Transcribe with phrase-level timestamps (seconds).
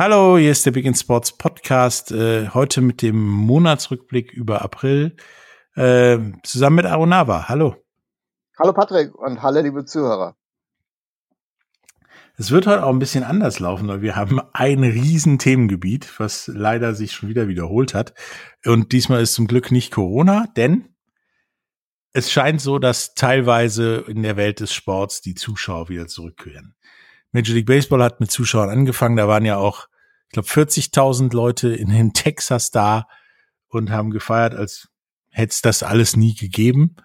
[0.00, 2.12] Hallo, hier ist der Big in Sports Podcast.
[2.12, 5.16] Äh, heute mit dem Monatsrückblick über April.
[5.74, 7.48] Äh, zusammen mit Arunava.
[7.48, 7.74] Hallo.
[8.56, 10.36] Hallo Patrick und hallo liebe Zuhörer.
[12.36, 16.46] Es wird heute auch ein bisschen anders laufen, weil wir haben ein riesen Themengebiet, was
[16.46, 18.14] leider sich schon wieder wiederholt hat.
[18.64, 20.94] Und diesmal ist zum Glück nicht Corona, denn
[22.12, 26.76] es scheint so, dass teilweise in der Welt des Sports die Zuschauer wieder zurückkehren.
[27.38, 29.16] Major League Baseball hat mit Zuschauern angefangen.
[29.16, 29.86] Da waren ja auch,
[30.26, 33.06] ich glaube, 40.000 Leute in, in Texas da
[33.68, 34.88] und haben gefeiert, als
[35.30, 36.96] hätte es das alles nie gegeben.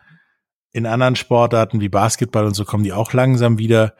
[0.71, 3.95] In anderen Sportarten wie Basketball und so kommen die auch langsam wieder.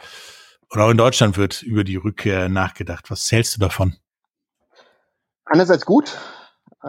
[0.70, 3.12] Und auch in Deutschland wird über die Rückkehr nachgedacht.
[3.12, 3.96] Was zählst du davon?
[5.46, 6.18] Einerseits gut,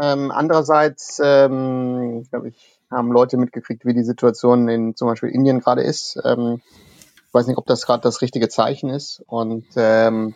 [0.01, 5.61] ähm, andererseits, ähm, glaube ich, haben Leute mitgekriegt, wie die Situation in zum Beispiel Indien
[5.61, 6.19] gerade ist.
[6.25, 6.63] Ähm,
[7.35, 9.23] weiß nicht, ob das gerade das richtige Zeichen ist.
[9.27, 10.35] Und ähm,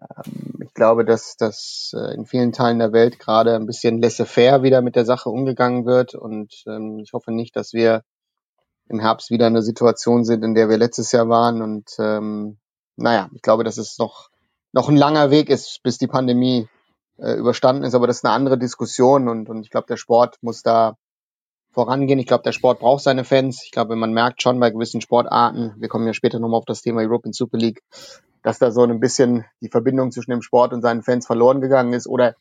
[0.00, 4.62] ähm, ich glaube, dass das äh, in vielen Teilen der Welt gerade ein bisschen laissez-faire
[4.62, 6.14] wieder mit der Sache umgegangen wird.
[6.14, 8.02] Und ähm, ich hoffe nicht, dass wir
[8.88, 11.62] im Herbst wieder in einer Situation sind, in der wir letztes Jahr waren.
[11.62, 12.58] Und ähm,
[12.96, 14.30] naja, ich glaube, dass es noch,
[14.72, 16.68] noch ein langer Weg ist, bis die Pandemie
[17.18, 17.94] äh, überstanden ist.
[17.94, 20.96] Aber das ist eine andere Diskussion und, und ich glaube, der Sport muss da
[21.76, 22.18] vorangehen.
[22.18, 23.62] Ich glaube, der Sport braucht seine Fans.
[23.62, 26.80] Ich glaube, man merkt schon bei gewissen Sportarten, wir kommen ja später nochmal auf das
[26.80, 27.82] Thema European Super League,
[28.42, 31.92] dass da so ein bisschen die Verbindung zwischen dem Sport und seinen Fans verloren gegangen
[31.92, 32.08] ist.
[32.08, 32.34] Oder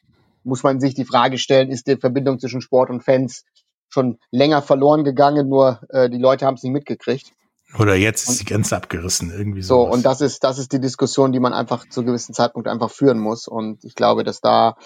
[0.45, 3.43] muss man sich die Frage stellen, ist die Verbindung zwischen Sport und Fans
[3.89, 7.33] schon länger verloren gegangen, nur äh, die Leute haben es nicht mitgekriegt.
[7.77, 9.83] Oder jetzt ist die Grenze abgerissen, irgendwie so.
[9.83, 12.89] So, und das ist, das ist die Diskussion, die man einfach zu gewissen Zeitpunkt einfach
[12.89, 13.49] führen muss.
[13.49, 14.77] Und ich glaube, dass da,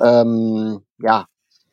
[0.00, 1.26] ähm, ja,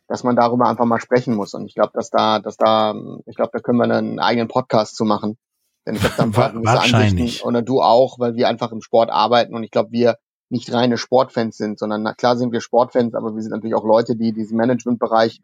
[0.09, 1.53] dass man darüber einfach mal sprechen muss.
[1.53, 2.95] Und ich glaube, dass da, dass da,
[3.27, 5.37] ich glaube, da können wir einen eigenen Podcast zu machen.
[5.85, 7.45] Denn ich habe dann Wahrscheinlich.
[7.45, 10.17] Oder du auch, weil wir einfach im Sport arbeiten und ich glaube, wir
[10.49, 13.85] nicht reine Sportfans sind, sondern na klar sind wir Sportfans, aber wir sind natürlich auch
[13.85, 15.41] Leute, die diesen Managementbereich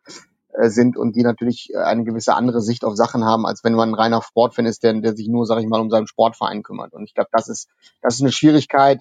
[0.53, 3.75] äh, sind und die natürlich äh, eine gewisse andere Sicht auf Sachen haben, als wenn
[3.75, 6.63] man ein reiner Sportfan ist, der, der sich nur, sag ich mal, um seinen Sportverein
[6.63, 6.93] kümmert.
[6.93, 7.69] Und ich glaube, das ist,
[8.01, 8.99] das ist eine Schwierigkeit.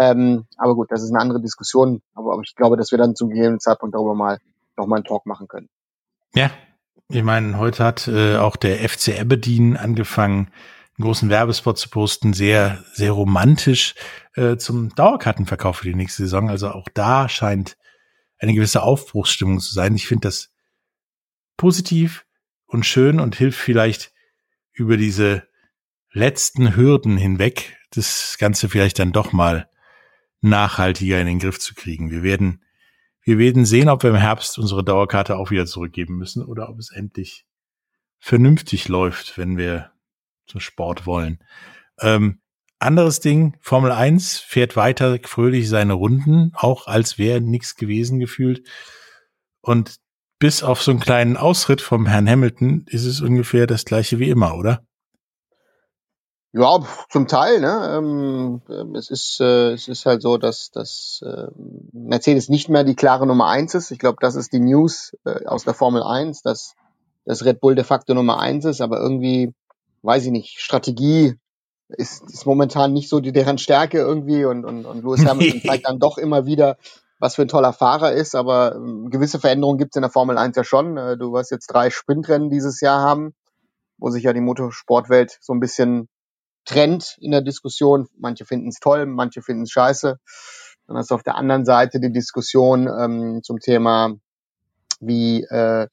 [0.00, 2.02] Ähm, aber gut, das ist eine andere Diskussion.
[2.14, 4.40] Aber, aber ich glaube, dass wir dann zum gegebenen Zeitpunkt darüber mal
[4.76, 5.68] nochmal einen Talk machen können.
[6.34, 6.50] Ja,
[7.08, 10.50] ich meine, heute hat äh, auch der FC Aberdeen angefangen,
[10.98, 13.94] einen großen Werbespot zu posten, sehr, sehr romantisch
[14.34, 16.48] äh, zum Dauerkartenverkauf für die nächste Saison.
[16.48, 17.76] Also auch da scheint
[18.38, 19.94] eine gewisse Aufbruchsstimmung zu sein.
[19.94, 20.52] Ich finde das
[21.56, 22.26] positiv
[22.66, 24.12] und schön und hilft vielleicht
[24.72, 25.46] über diese
[26.10, 29.68] letzten Hürden hinweg, das Ganze vielleicht dann doch mal
[30.40, 32.10] nachhaltiger in den Griff zu kriegen.
[32.10, 32.62] Wir werden
[33.26, 36.78] wir werden sehen, ob wir im Herbst unsere Dauerkarte auch wieder zurückgeben müssen oder ob
[36.78, 37.44] es endlich
[38.20, 39.90] vernünftig läuft, wenn wir
[40.46, 41.42] zum Sport wollen.
[42.00, 42.40] Ähm,
[42.78, 48.64] anderes Ding, Formel 1 fährt weiter fröhlich seine Runden, auch als wäre nichts gewesen gefühlt.
[49.60, 49.96] Und
[50.38, 54.30] bis auf so einen kleinen Ausritt vom Herrn Hamilton ist es ungefähr das gleiche wie
[54.30, 54.86] immer, oder?
[56.58, 56.80] Ja,
[57.10, 57.60] zum Teil.
[57.60, 57.96] Ne?
[57.98, 61.48] Ähm, ähm, es, ist, äh, es ist halt so, dass, dass äh,
[61.92, 63.90] Mercedes nicht mehr die klare Nummer eins ist.
[63.90, 66.74] Ich glaube, das ist die News äh, aus der Formel 1, dass,
[67.26, 69.52] dass Red Bull de facto Nummer eins ist, aber irgendwie,
[70.00, 71.34] weiß ich nicht, Strategie
[71.88, 75.86] ist, ist momentan nicht so die, deren Stärke irgendwie und, und, und Lewis Hamilton zeigt
[75.86, 76.78] dann doch immer wieder,
[77.18, 80.38] was für ein toller Fahrer ist, aber ähm, gewisse Veränderungen gibt es in der Formel
[80.38, 80.96] 1 ja schon.
[80.96, 83.34] Äh, du wirst jetzt drei Sprintrennen dieses Jahr haben,
[83.98, 86.08] wo sich ja die Motorsportwelt so ein bisschen
[86.66, 88.08] Trend in der Diskussion.
[88.18, 90.18] Manche finden es toll, manche finden es scheiße.
[90.86, 94.14] Dann hast du auf der anderen Seite die Diskussion ähm, zum Thema,
[95.00, 95.88] wie, äh,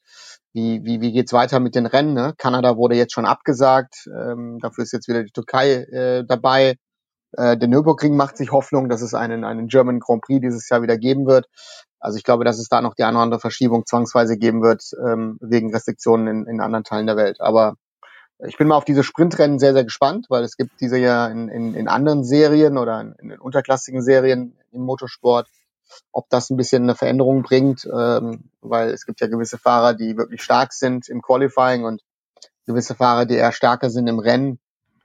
[0.53, 2.13] wie, wie, wie geht's weiter mit den Rennen.
[2.13, 2.33] Ne?
[2.37, 6.75] Kanada wurde jetzt schon abgesagt, ähm, dafür ist jetzt wieder die Türkei äh, dabei.
[7.31, 10.83] Äh, der Nürburgring macht sich Hoffnung, dass es einen, einen German Grand Prix dieses Jahr
[10.83, 11.47] wieder geben wird.
[11.99, 14.83] Also ich glaube, dass es da noch die eine oder andere Verschiebung zwangsweise geben wird,
[15.03, 17.39] ähm, wegen Restriktionen in, in anderen Teilen der Welt.
[17.39, 17.75] Aber
[18.47, 21.49] ich bin mal auf diese Sprintrennen sehr, sehr gespannt, weil es gibt diese ja in,
[21.49, 25.47] in, in anderen Serien oder in, in unterklassigen Serien im Motorsport,
[26.11, 30.17] ob das ein bisschen eine Veränderung bringt, ähm, weil es gibt ja gewisse Fahrer, die
[30.17, 32.01] wirklich stark sind im Qualifying und
[32.65, 34.59] gewisse Fahrer, die eher stärker sind im Rennen.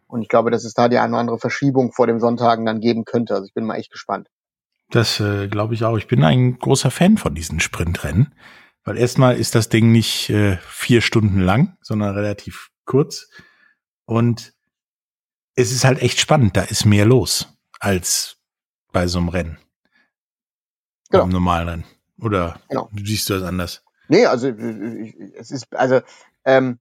[0.07, 2.81] Und ich glaube, dass es da die eine oder andere Verschiebung vor dem Sonntagen dann
[2.81, 3.35] geben könnte.
[3.35, 4.29] Also ich bin mal echt gespannt.
[4.91, 5.99] Das äh, glaube ich auch.
[5.99, 8.35] Ich bin ein großer Fan von diesen Sprintrennen,
[8.85, 13.29] weil erstmal ist das Ding nicht äh, vier Stunden lang, sondern relativ kurz.
[14.05, 14.55] Und
[15.55, 16.57] es ist halt echt spannend.
[16.57, 17.47] Da ist mehr los
[17.79, 18.39] als
[18.91, 19.59] bei so einem Rennen.
[21.11, 21.25] Genau.
[21.25, 21.85] Beim normalen Rennen.
[22.21, 22.89] Oder genau.
[22.97, 23.85] siehst du das anders?
[24.09, 26.01] Nee, also es ist, also
[26.45, 26.81] ähm,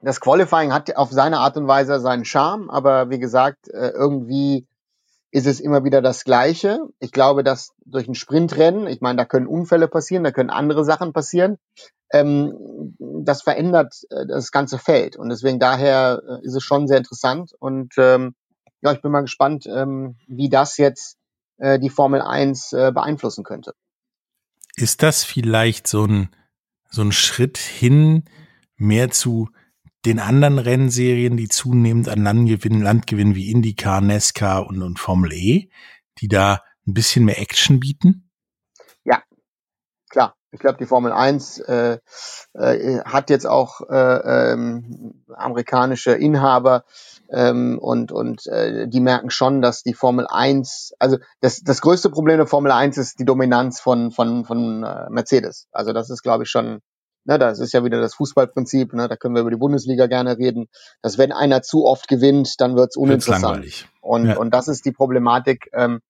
[0.00, 4.66] das Qualifying hat auf seine Art und Weise seinen Charme, aber wie gesagt, äh, irgendwie
[5.30, 6.80] ist es immer wieder das Gleiche.
[6.98, 10.84] Ich glaube, dass durch ein Sprintrennen, ich meine, da können Unfälle passieren, da können andere
[10.84, 11.58] Sachen passieren,
[12.12, 15.16] ähm, das verändert äh, das ganze Feld.
[15.16, 17.52] Und deswegen daher äh, ist es schon sehr interessant.
[17.58, 18.34] Und ähm,
[18.82, 21.16] ja, ich bin mal gespannt, ähm, wie das jetzt
[21.58, 23.74] äh, die Formel 1 äh, beeinflussen könnte.
[24.76, 26.30] Ist das vielleicht so ein,
[26.90, 28.24] so ein Schritt hin
[28.76, 29.48] mehr zu
[30.04, 34.98] den anderen Rennserien, die zunehmend an Land gewinnen, Land gewinnen wie IndyCar, NASCAR und, und
[34.98, 35.70] Formel E,
[36.18, 38.28] die da ein bisschen mehr Action bieten?
[40.52, 41.98] Ich glaube, die Formel 1 äh,
[42.52, 46.84] äh, hat jetzt auch äh, ähm, amerikanische Inhaber
[47.30, 52.10] ähm, und, und äh, die merken schon, dass die Formel 1, also das, das größte
[52.10, 55.68] Problem der Formel 1 ist die Dominanz von, von, von äh, Mercedes.
[55.72, 56.80] Also das ist, glaube ich, schon
[57.24, 60.38] Ne, das ist ja wieder das Fußballprinzip, ne, da können wir über die Bundesliga gerne
[60.38, 60.66] reden,
[61.02, 63.62] dass wenn einer zu oft gewinnt, dann wird's uninteressant.
[63.62, 64.36] Wird's und, ja.
[64.36, 65.70] und das ist die Problematik.
[65.72, 66.00] Ähm,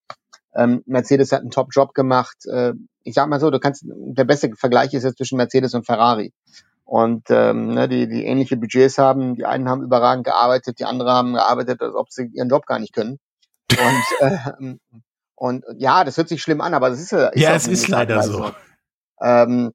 [0.55, 2.47] ähm, Mercedes hat einen Top-Job gemacht.
[2.47, 2.73] Äh,
[3.05, 6.33] ich sag mal so, du kannst, der beste Vergleich ist jetzt zwischen Mercedes und Ferrari.
[6.85, 9.35] Und ähm, ne, die, die ähnliche Budgets haben.
[9.37, 12.79] Die einen haben überragend gearbeitet, die anderen haben gearbeitet, als ob sie ihren Job gar
[12.79, 13.19] nicht können.
[13.71, 14.77] Und, äh,
[15.35, 18.23] und ja, das hört sich schlimm an, aber das ist, ist ja, es ist leider
[18.23, 18.33] so.
[18.33, 18.53] so.
[19.23, 19.73] Ähm,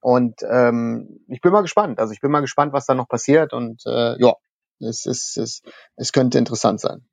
[0.00, 1.98] und ähm, ich bin mal gespannt.
[1.98, 3.54] Also ich bin mal gespannt, was da noch passiert.
[3.54, 4.34] Und äh, ja,
[4.80, 5.62] es, es, es,
[5.96, 7.06] es könnte interessant sein.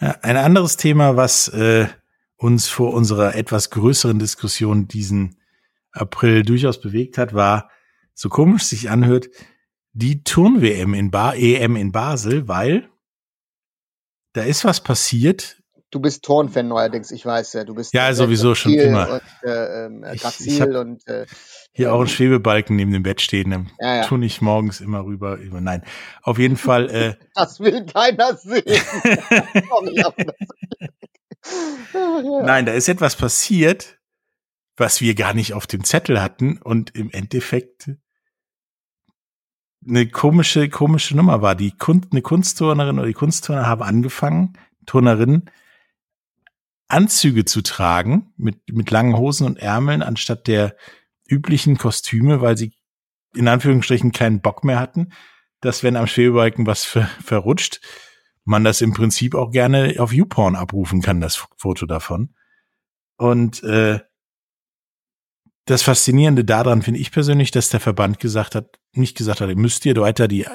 [0.00, 1.88] Ja, ein anderes Thema, was äh,
[2.40, 5.36] uns vor unserer etwas größeren Diskussion diesen
[5.92, 7.70] April durchaus bewegt hat, war,
[8.14, 9.28] so komisch sich anhört,
[9.92, 12.88] die Turn-WM in ba EM in Basel, weil
[14.32, 15.60] da ist was passiert,
[15.90, 17.64] du bist Turnfan neuerdings, ich weiß ja.
[17.64, 19.14] Du bist ja sowieso schon immer.
[19.14, 21.26] Und, äh, ähm, ich, ich und äh,
[21.72, 23.50] hier auch ein ähm, Schwebebalken neben dem Bett stehen.
[23.50, 24.04] Dann ja, ja.
[24.04, 25.36] tue ich morgens immer rüber.
[25.36, 25.82] Nein,
[26.22, 26.90] auf jeden Fall.
[26.90, 28.62] Äh, das will keiner sehen.
[31.42, 33.98] Nein, da ist etwas passiert,
[34.76, 37.90] was wir gar nicht auf dem Zettel hatten und im Endeffekt
[39.86, 41.54] eine komische, komische Nummer war.
[41.54, 45.50] Die Kunst, eine Kunstturnerin oder die Kunstturner haben angefangen, Turnerinnen,
[46.88, 50.76] Anzüge zu tragen mit, mit langen Hosen und Ärmeln anstatt der
[51.28, 52.74] üblichen Kostüme, weil sie
[53.34, 55.12] in Anführungsstrichen keinen Bock mehr hatten,
[55.60, 57.80] dass wenn am Schwebebalken was ver verrutscht,
[58.44, 62.34] man das im Prinzip auch gerne auf YouPorn abrufen kann, das Foto davon.
[63.16, 64.00] Und äh,
[65.66, 69.56] das Faszinierende daran finde ich persönlich, dass der Verband gesagt hat, nicht gesagt hat, ihr
[69.56, 70.46] müsst ihr weiter die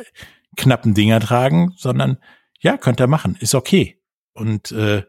[0.57, 2.17] knappen Dinger tragen, sondern
[2.59, 4.01] ja, könnt ihr machen, ist okay.
[4.33, 5.03] Und äh,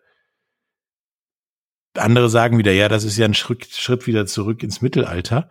[1.95, 5.49] andere sagen wieder, ja, das ist ja ein Schritt, Schritt wieder zurück ins Mittelalter.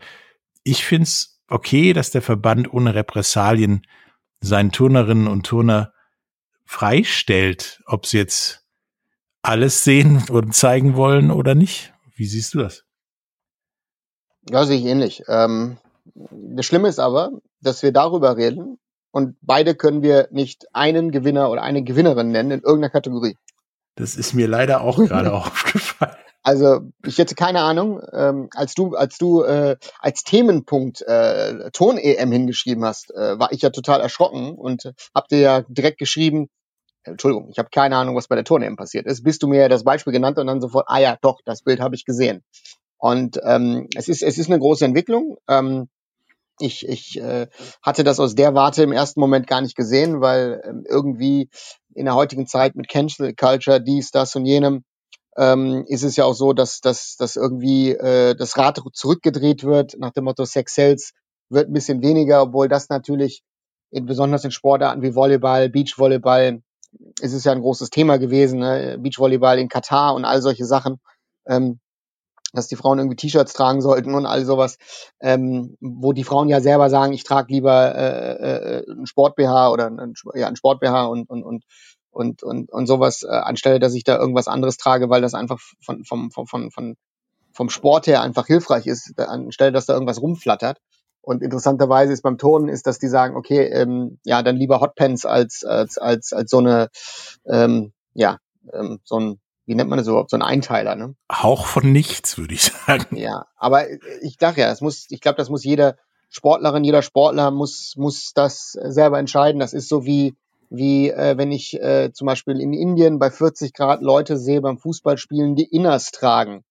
[0.64, 3.86] Ich find's okay, dass der Verband ohne Repressalien
[4.42, 5.95] seinen Turnerinnen und Turner
[6.66, 8.66] freistellt, ob sie jetzt
[9.42, 11.94] alles sehen und zeigen wollen oder nicht.
[12.16, 12.84] Wie siehst du das?
[14.50, 15.24] Ja, sehe ich ähnlich.
[15.28, 15.78] Ähm,
[16.32, 17.32] das Schlimme ist aber,
[17.62, 18.78] dass wir darüber reden
[19.12, 23.38] und beide können wir nicht einen Gewinner oder eine Gewinnerin nennen in irgendeiner Kategorie.
[23.96, 26.18] Das ist mir leider auch gerade aufgefallen.
[26.46, 31.98] Also ich hätte keine Ahnung, ähm, als du als du äh, als Themenpunkt äh, Ton
[31.98, 36.50] EM hingeschrieben hast, äh, war ich ja total erschrocken und hab dir ja direkt geschrieben,
[37.04, 39.24] Entschuldigung, ich habe keine Ahnung, was bei der Ton EM passiert ist.
[39.24, 41.96] Bist du mir das Beispiel genannt und dann sofort, ah ja, doch, das Bild habe
[41.96, 42.44] ich gesehen.
[43.00, 45.38] Und ähm, es ist es ist eine große Entwicklung.
[45.50, 45.90] Ähm,
[46.60, 47.48] ich, ich äh,
[47.82, 51.50] hatte das aus der Warte im ersten Moment gar nicht gesehen, weil ähm, irgendwie
[51.96, 54.84] in der heutigen Zeit mit Cancel Culture, dies, das und jenem,
[55.38, 59.98] ähm, ist es ja auch so, dass, dass, dass irgendwie äh, das Rad zurückgedreht wird,
[60.00, 61.14] nach dem Motto Sex Sales
[61.50, 63.44] wird ein bisschen weniger, obwohl das natürlich
[63.92, 66.62] in, besonders in Sportarten wie Volleyball, Beachvolleyball,
[67.22, 68.98] ist es ja ein großes Thema gewesen, ne?
[69.00, 71.00] Beachvolleyball in Katar und all solche Sachen.
[71.46, 71.80] Ähm,
[72.56, 74.78] dass die Frauen irgendwie T-Shirts tragen sollten und all sowas,
[75.20, 79.88] ähm, wo die Frauen ja selber sagen, ich trage lieber äh, äh, ein Sport-BH oder
[79.88, 81.64] ein, ja, ein Sport-BH und, und, und,
[82.16, 85.60] und, und, und sowas, äh, anstelle, dass ich da irgendwas anderes trage, weil das einfach
[85.82, 86.96] von, vom, vom, von, von,
[87.52, 90.80] vom Sport her einfach hilfreich ist, anstelle, dass da irgendwas rumflattert.
[91.22, 95.26] Und interessanterweise ist beim Turnen ist, dass die sagen, okay, ähm, ja, dann lieber Hotpants
[95.26, 96.90] als als als als so eine,
[97.48, 98.38] ähm, ja,
[98.72, 101.16] ähm, so ein, wie nennt man das überhaupt, so ein Einteiler, ne?
[101.32, 103.18] Hauch von nichts, würde ich sagen.
[103.18, 103.90] Ja, aber
[104.22, 105.98] ich dachte ja, das muss, ich glaube, das muss jeder
[106.30, 109.60] Sportlerin, jeder Sportler muss muss das selber entscheiden.
[109.60, 110.36] Das ist so wie
[110.70, 114.78] wie äh, wenn ich äh, zum Beispiel in Indien bei 40 Grad Leute sehe beim
[114.78, 116.64] Fußballspielen, die Inners tragen,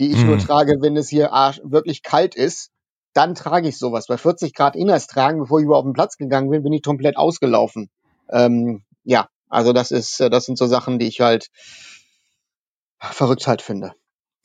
[0.00, 0.26] die ich hm.
[0.26, 1.30] nur trage, wenn es hier
[1.62, 2.70] wirklich kalt ist
[3.16, 4.06] dann trage ich sowas.
[4.08, 6.82] Bei 40 Grad Inners tragen, bevor ich überhaupt auf den Platz gegangen bin, bin ich
[6.82, 7.88] komplett ausgelaufen.
[8.28, 11.48] Ähm, ja, also das ist, äh, das sind so Sachen, die ich halt
[12.98, 13.92] verrückt halt finde.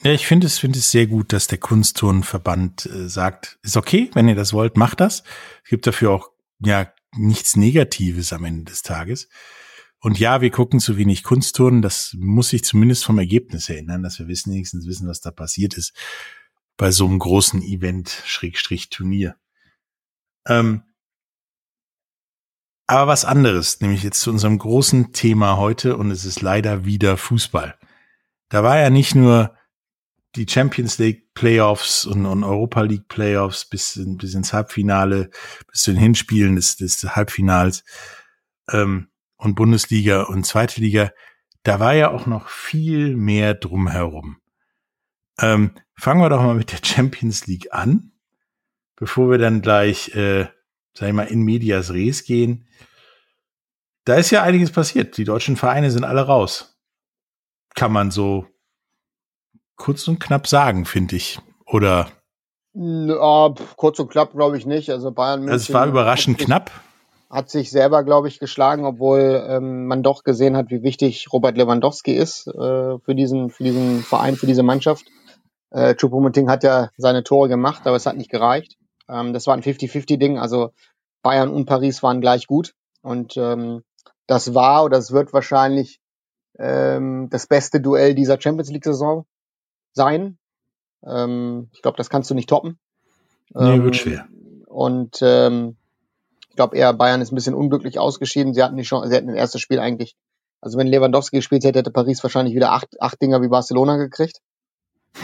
[0.03, 4.10] Ja, ich finde es, finde es sehr gut, dass der Kunstturnverband äh, sagt, ist okay,
[4.13, 5.24] wenn ihr das wollt, macht das.
[5.63, 6.29] Es gibt dafür auch,
[6.60, 9.27] ja, nichts Negatives am Ende des Tages.
[10.00, 11.82] Und ja, wir gucken zu wenig Kunstturnen.
[11.82, 15.77] Das muss sich zumindest vom Ergebnis erinnern, dass wir wissen, wenigstens wissen, was da passiert
[15.77, 15.94] ist
[16.77, 19.36] bei so einem großen Event, Schrägstrich Turnier.
[20.48, 20.84] Ähm,
[22.88, 27.18] aber was anderes, nämlich jetzt zu unserem großen Thema heute und es ist leider wieder
[27.18, 27.77] Fußball.
[28.50, 29.56] Da war ja nicht nur
[30.36, 35.30] die Champions League Playoffs und, und Europa League Playoffs bis, in, bis ins Halbfinale,
[35.70, 37.84] bis zu den Hinspielen des, des Halbfinals
[38.72, 41.12] ähm, und Bundesliga und Zweite Liga.
[41.64, 44.38] Da war ja auch noch viel mehr drumherum.
[45.40, 48.12] Ähm, fangen wir doch mal mit der Champions League an,
[48.96, 50.48] bevor wir dann gleich, äh,
[50.94, 52.68] sag ich mal, in Medias Res gehen.
[54.06, 55.18] Da ist ja einiges passiert.
[55.18, 56.80] Die deutschen Vereine sind alle raus.
[57.76, 58.48] Kann man so
[59.82, 61.40] kurz und knapp sagen, finde ich.
[61.66, 62.08] Oder?
[62.74, 64.92] Ja, kurz und knapp glaube ich nicht.
[64.92, 65.54] Also Bayern München.
[65.54, 66.70] Also es war überraschend sich, knapp.
[67.32, 71.58] Hat sich selber, glaube ich, geschlagen, obwohl ähm, man doch gesehen hat, wie wichtig Robert
[71.58, 75.06] Lewandowski ist äh, für diesen, für diesen Verein, für diese Mannschaft.
[75.72, 78.78] Äh, Choupo-Moting hat ja seine Tore gemacht, aber es hat nicht gereicht.
[79.10, 80.74] Ähm, das war ein 50-50-Ding, also
[81.24, 82.76] Bayern und Paris waren gleich gut.
[83.02, 83.82] Und ähm,
[84.28, 86.00] das war oder es wird wahrscheinlich
[86.60, 89.26] ähm, das beste Duell dieser Champions League-Saison
[89.94, 90.38] sein.
[91.06, 92.80] Ähm, ich glaube, das kannst du nicht toppen.
[93.54, 94.28] Nee, ähm, wird schwer.
[94.68, 95.76] Und ähm,
[96.50, 98.54] ich glaube eher, Bayern ist ein bisschen unglücklich ausgeschieden.
[98.54, 100.16] Sie hatten die Chance, sie hätten das erste Spiel eigentlich,
[100.60, 104.42] also wenn Lewandowski gespielt hätte, hätte Paris wahrscheinlich wieder acht, acht Dinger wie Barcelona gekriegt.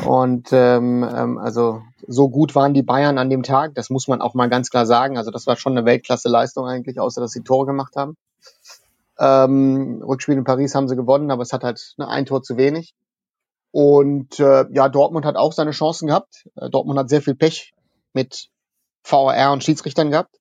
[0.06, 4.22] Und ähm, ähm, also so gut waren die Bayern an dem Tag, das muss man
[4.22, 5.18] auch mal ganz klar sagen.
[5.18, 8.16] Also das war schon eine Weltklasse-Leistung eigentlich, außer dass sie Tore gemacht haben.
[9.20, 12.58] Ähm, Rückspiel in Paris haben sie gewonnen, aber es hat halt ne, ein Tor zu
[12.58, 12.94] wenig.
[13.72, 16.48] Und äh, ja, Dortmund hat auch seine Chancen gehabt.
[16.56, 17.74] Äh, Dortmund hat sehr viel Pech
[18.14, 18.50] mit
[19.04, 20.36] VAR und Schiedsrichtern gehabt.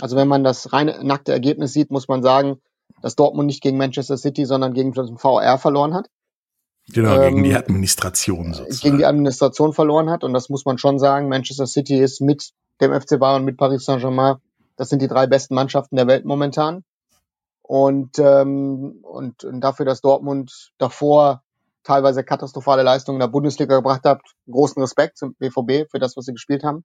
[0.00, 2.60] Also wenn man das reine nackte Ergebnis sieht, muss man sagen,
[3.02, 6.08] dass Dortmund nicht gegen Manchester City, sondern gegen den VR verloren hat.
[6.88, 8.80] Genau, ähm, gegen die Administration sozusagen.
[8.80, 10.24] Gegen die Administration verloren hat.
[10.24, 11.28] Und das muss man schon sagen.
[11.28, 14.36] Manchester City ist mit dem FC Bayern und mit Paris Saint-Germain,
[14.76, 16.84] das sind die drei besten Mannschaften der Welt momentan.
[17.62, 21.42] Und, ähm, und, und dafür, dass Dortmund davor
[21.82, 24.20] teilweise katastrophale Leistungen in der Bundesliga gebracht hat,
[24.50, 26.84] großen Respekt zum BVB für das, was sie gespielt haben.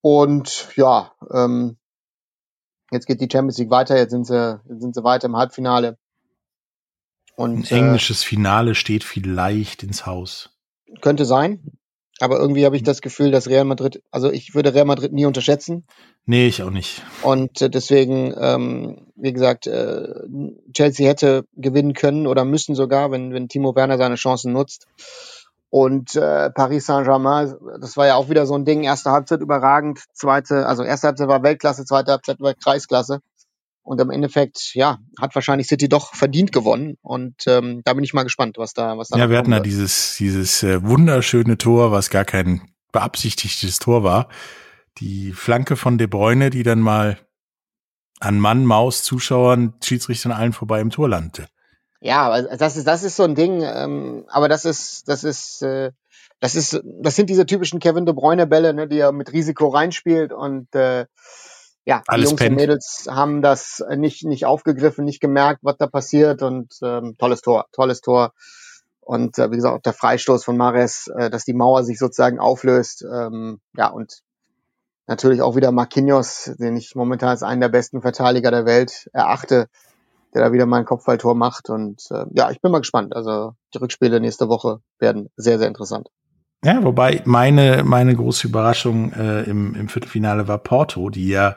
[0.00, 1.78] Und ja, ähm,
[2.90, 5.98] jetzt geht die Champions League weiter, jetzt sind sie, jetzt sind sie weiter im Halbfinale.
[7.36, 10.50] Und, Ein englisches äh, Finale steht vielleicht ins Haus.
[11.00, 11.77] Könnte sein.
[12.20, 15.26] Aber irgendwie habe ich das Gefühl, dass Real Madrid, also ich würde Real Madrid nie
[15.26, 15.84] unterschätzen.
[16.26, 17.02] Nee, ich auch nicht.
[17.22, 20.08] Und äh, deswegen, ähm, wie gesagt, äh,
[20.72, 24.86] Chelsea hätte gewinnen können oder müssen sogar, wenn, wenn Timo Werner seine Chancen nutzt.
[25.70, 30.00] Und äh, Paris Saint-Germain, das war ja auch wieder so ein Ding, erste Halbzeit überragend,
[30.14, 33.20] zweite, also erste Halbzeit war Weltklasse, zweite Halbzeit war Kreisklasse.
[33.88, 36.98] Und im Endeffekt, ja, hat wahrscheinlich City doch verdient gewonnen.
[37.00, 39.16] Und ähm, da bin ich mal gespannt, was da, was da.
[39.16, 42.60] Ja, wir hatten da dieses, dieses äh, wunderschöne Tor, was gar kein
[42.92, 44.28] beabsichtigtes Tor war.
[44.98, 47.16] Die Flanke von De Bruyne, die dann mal
[48.20, 51.48] an Mann, Maus, Zuschauern, Schiedsrichtern allen vorbei im Tor landete.
[52.02, 55.62] Ja, aber das ist, das ist so ein Ding, ähm, aber das ist, das ist,
[55.62, 55.92] äh,
[56.40, 59.68] das ist, das sind diese typischen Kevin De Bruyne Bälle, ne, die er mit Risiko
[59.68, 61.06] reinspielt und äh,
[61.84, 62.50] ja, Alles die Jungs pennt.
[62.50, 67.40] und Mädels haben das nicht, nicht aufgegriffen, nicht gemerkt, was da passiert und ähm, tolles
[67.40, 68.32] Tor, tolles Tor.
[69.00, 72.38] Und äh, wie gesagt, auch der Freistoß von Mares, äh, dass die Mauer sich sozusagen
[72.38, 73.04] auflöst.
[73.10, 74.20] Ähm, ja, und
[75.06, 79.68] natürlich auch wieder Marquinhos, den ich momentan als einen der besten Verteidiger der Welt erachte.
[80.34, 81.70] der da wieder mal ein Kopfballtor macht.
[81.70, 83.16] Und äh, ja, ich bin mal gespannt.
[83.16, 86.08] Also die Rückspiele nächste Woche werden sehr, sehr interessant.
[86.64, 91.56] Ja, wobei meine, meine große Überraschung äh, im, im Viertelfinale war Porto, die ja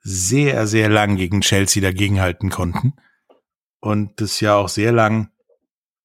[0.00, 2.94] sehr, sehr lang gegen Chelsea dagegenhalten konnten
[3.80, 5.28] und das ja auch sehr lang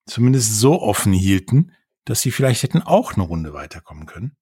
[0.05, 1.71] zumindest so offen hielten,
[2.05, 4.37] dass sie vielleicht hätten auch eine Runde weiterkommen können.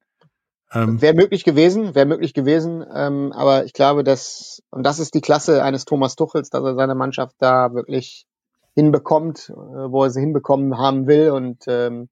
[0.73, 5.13] Ähm, wäre möglich gewesen, wäre möglich gewesen, ähm, aber ich glaube, dass, und das ist
[5.13, 8.25] die Klasse eines Thomas Tuchels, dass er seine Mannschaft da wirklich
[8.73, 12.09] hinbekommt, äh, wo er sie hinbekommen haben will und ähm,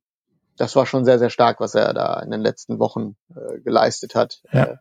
[0.57, 4.15] das war schon sehr, sehr stark, was er da in den letzten Wochen äh, geleistet
[4.15, 4.41] hat.
[4.51, 4.63] Ja.
[4.63, 4.77] Äh,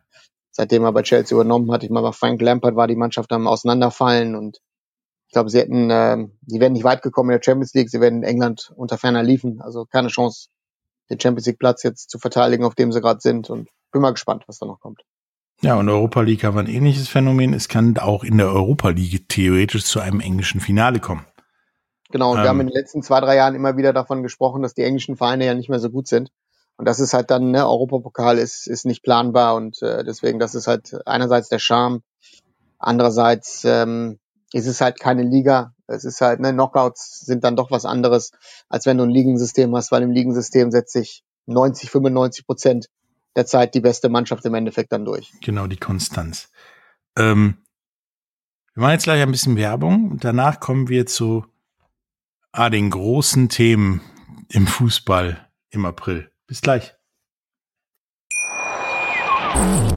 [0.51, 1.83] seitdem er bei Chelsea übernommen hat.
[1.83, 4.59] Ich meine, bei Frank Lampard war die Mannschaft am Auseinanderfallen und
[5.27, 7.99] ich glaube, sie hätten, äh, sie wären nicht weit gekommen in der Champions League, sie
[7.99, 9.61] werden in England unter ferner liefen.
[9.61, 10.49] Also keine Chance,
[11.09, 13.49] den Champions League Platz jetzt zu verteidigen, auf dem sie gerade sind.
[13.49, 15.01] Und bin mal gespannt, was da noch kommt.
[15.61, 17.53] Ja, und Europa League haben wir ein ähnliches Phänomen.
[17.53, 21.25] Es kann auch in der Europa League theoretisch zu einem englischen Finale kommen.
[22.13, 24.61] Genau, und ähm, wir haben in den letzten zwei, drei Jahren immer wieder davon gesprochen,
[24.61, 26.29] dass die englischen Vereine ja nicht mehr so gut sind.
[26.77, 30.53] Und das ist halt dann, ne, Europapokal ist, ist nicht planbar und äh, deswegen, das
[30.53, 32.03] ist halt einerseits der Charme,
[32.77, 34.19] andererseits ähm,
[34.51, 35.73] ist es halt keine Liga.
[35.87, 38.31] Es ist halt, ne, Knockouts sind dann doch was anderes,
[38.69, 42.89] als wenn du ein Ligensystem hast, weil im Ligensystem setzt sich 90, 95 Prozent
[43.35, 45.31] der Zeit die beste Mannschaft im Endeffekt dann durch.
[45.41, 46.51] Genau, die Konstanz.
[47.17, 47.57] Ähm,
[48.75, 51.45] wir machen jetzt gleich ein bisschen Werbung und danach kommen wir zu
[52.55, 54.01] Ah, den großen Themen
[54.47, 56.31] im Fußball im April.
[56.45, 56.93] Bis gleich.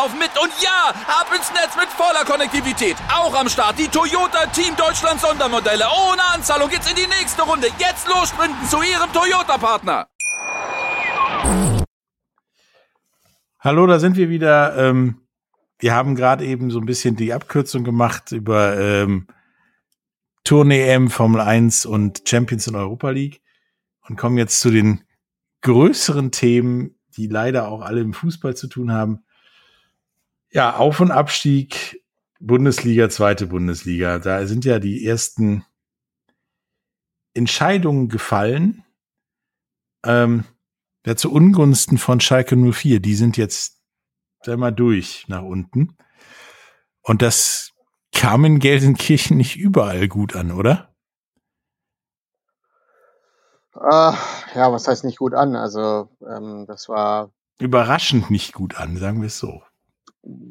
[0.00, 2.96] laufen mit und ja, ab ins Netz mit voller Konnektivität.
[3.12, 5.84] Auch am Start die Toyota Team Deutschland Sondermodelle.
[5.84, 7.68] Ohne Anzahlung geht's in die nächste Runde.
[7.78, 10.06] Jetzt los sprinten zu Ihrem Toyota-Partner.
[13.58, 14.74] Hallo, da sind wir wieder.
[14.78, 15.20] Ähm,
[15.78, 19.26] wir haben gerade eben so ein bisschen die Abkürzung gemacht über ähm,
[20.44, 23.42] Tournee M, Formel 1 und Champions in Europa League
[24.08, 25.02] und kommen jetzt zu den
[25.60, 29.24] größeren Themen, die leider auch alle im Fußball zu tun haben.
[30.52, 32.02] Ja, Auf- und Abstieg,
[32.40, 34.18] Bundesliga, zweite Bundesliga.
[34.18, 35.64] Da sind ja die ersten
[37.34, 38.84] Entscheidungen gefallen.
[40.04, 40.44] Ähm,
[41.06, 42.98] ja, zu Ungunsten von Schalke 04.
[42.98, 43.80] Die sind jetzt,
[44.42, 45.96] sag mal, durch nach unten.
[47.02, 47.70] Und das
[48.12, 50.92] kam in Gelsenkirchen nicht überall gut an, oder?
[53.76, 54.12] Uh,
[54.54, 55.54] ja, was heißt nicht gut an?
[55.54, 57.30] Also, ähm, das war.
[57.60, 59.62] Überraschend nicht gut an, sagen wir es so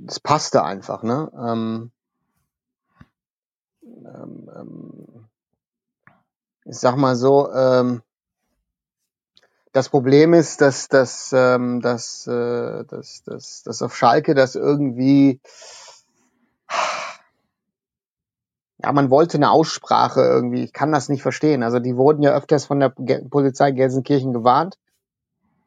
[0.07, 1.31] es passte einfach, ne?
[1.37, 1.91] Ähm,
[3.83, 5.25] ähm, ähm,
[6.65, 8.01] ich sag mal so, ähm,
[9.71, 15.39] das Problem ist, dass, dass, ähm, dass, äh, dass, dass, dass auf Schalke das irgendwie
[18.81, 20.63] ja, man wollte eine Aussprache irgendwie.
[20.63, 21.63] Ich kann das nicht verstehen.
[21.63, 24.77] Also die wurden ja öfters von der Polizei Gelsenkirchen gewarnt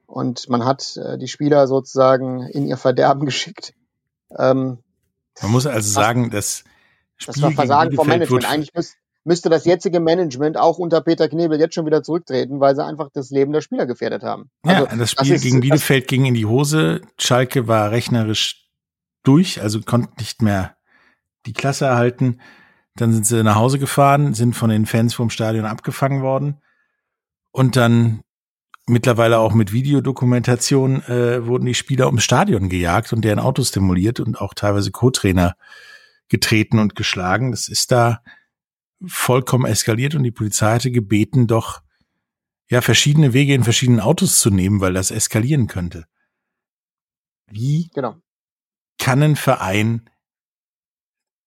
[0.06, 3.74] und man hat äh, die Spieler sozusagen in ihr Verderben geschickt.
[4.38, 4.78] Ähm,
[5.40, 6.64] Man muss also sagen, dass
[7.24, 8.50] das war Versagen vom Management.
[8.50, 12.74] Eigentlich müß, müsste das jetzige Management auch unter Peter Knebel jetzt schon wieder zurücktreten, weil
[12.74, 14.50] sie einfach das Leben der Spieler gefährdet haben.
[14.62, 17.02] Also, ja, das Spiel das ist, gegen Bielefeld ging in die Hose.
[17.18, 18.68] Schalke war rechnerisch
[19.22, 20.76] durch, also konnte nicht mehr
[21.46, 22.40] die Klasse erhalten.
[22.96, 26.60] Dann sind sie nach Hause gefahren, sind von den Fans vom Stadion abgefangen worden.
[27.52, 28.22] Und dann
[28.86, 34.20] mittlerweile auch mit Videodokumentation äh, wurden die Spieler ums Stadion gejagt und deren Autos demoliert
[34.20, 35.56] und auch teilweise Co-Trainer
[36.28, 37.50] getreten und geschlagen.
[37.50, 38.22] Das ist da
[39.06, 41.82] vollkommen eskaliert und die Polizei hatte gebeten, doch
[42.68, 46.06] ja verschiedene Wege in verschiedenen Autos zu nehmen, weil das eskalieren könnte.
[47.50, 48.16] Wie genau.
[48.98, 50.08] kann ein Verein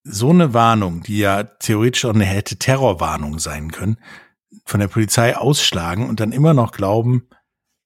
[0.04, 3.98] so eine Warnung, die ja theoretisch auch eine hätte Terrorwarnung sein können,
[4.66, 7.28] von der Polizei ausschlagen und dann immer noch glauben,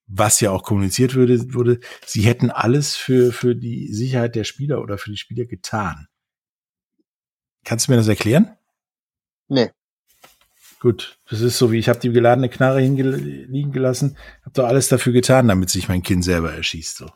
[0.07, 4.81] was ja auch kommuniziert würde, wurde, sie hätten alles für, für die Sicherheit der Spieler
[4.81, 6.07] oder für die Spieler getan.
[7.63, 8.57] Kannst du mir das erklären?
[9.47, 9.71] Nee.
[10.79, 14.87] Gut, das ist so wie ich habe die geladene Knarre hinliegen gelassen, habe doch alles
[14.87, 16.97] dafür getan, damit sich mein Kind selber erschießt.
[16.97, 17.11] So.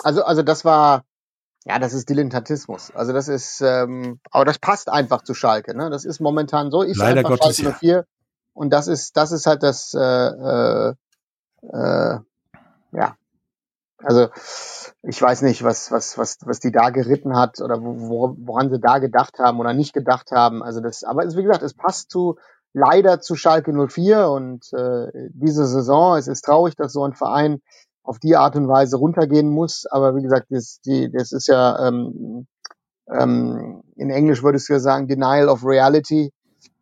[0.00, 1.04] also also das war
[1.64, 2.90] ja, das ist Dilettantismus.
[2.94, 5.74] Also das ist, ähm, aber das passt einfach zu Schalke.
[5.76, 5.88] Ne?
[5.88, 6.82] Das ist momentan so.
[6.82, 8.06] Ist Leider einfach Gottes, Schalke 04.
[8.52, 10.94] Und das ist, das ist halt das, äh, äh,
[11.72, 12.18] äh,
[12.92, 13.16] ja.
[13.98, 14.28] Also
[15.02, 18.78] ich weiß nicht, was, was, was, was die da geritten hat oder wo, woran sie
[18.78, 20.62] da gedacht haben oder nicht gedacht haben.
[20.62, 22.36] Also das, aber es, wie gesagt, es passt zu
[22.74, 26.18] leider zu Schalke 04 und äh, diese Saison.
[26.18, 27.62] Es ist traurig, dass so ein Verein
[28.04, 29.86] auf die Art und Weise runtergehen muss.
[29.86, 32.46] Aber wie gesagt, das, die, das ist ja ähm,
[33.10, 36.32] ähm, in Englisch würdest du ja sagen Denial of Reality,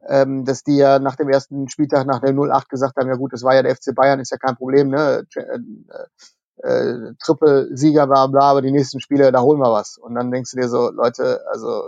[0.09, 3.33] ähm, dass die ja nach dem ersten Spieltag nach der 08 gesagt haben, ja gut,
[3.33, 5.25] das war ja der FC Bayern, ist ja kein Problem, ne?
[5.35, 5.59] Äh,
[6.65, 9.99] äh, Triple-Sieger, bla bla, aber die nächsten Spiele, da holen wir was.
[9.99, 11.83] Und dann denkst du dir so, Leute, also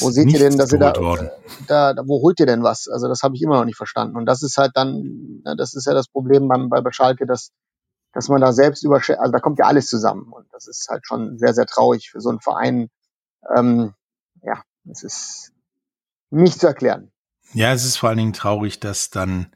[0.00, 0.92] wo seht ihr denn, dass ihr da,
[1.66, 2.88] da, da, wo holt ihr denn was?
[2.88, 4.16] Also das habe ich immer noch nicht verstanden.
[4.16, 7.50] Und das ist halt dann, das ist ja das Problem beim, bei Schalke, dass
[8.14, 11.04] dass man da selbst überschätzt, also da kommt ja alles zusammen und das ist halt
[11.06, 12.88] schon sehr, sehr traurig für so einen Verein.
[13.56, 13.92] Ähm,
[14.42, 15.52] ja, es ist
[16.30, 17.10] nicht zu erklären.
[17.52, 19.54] Ja, es ist vor allen Dingen traurig, dass dann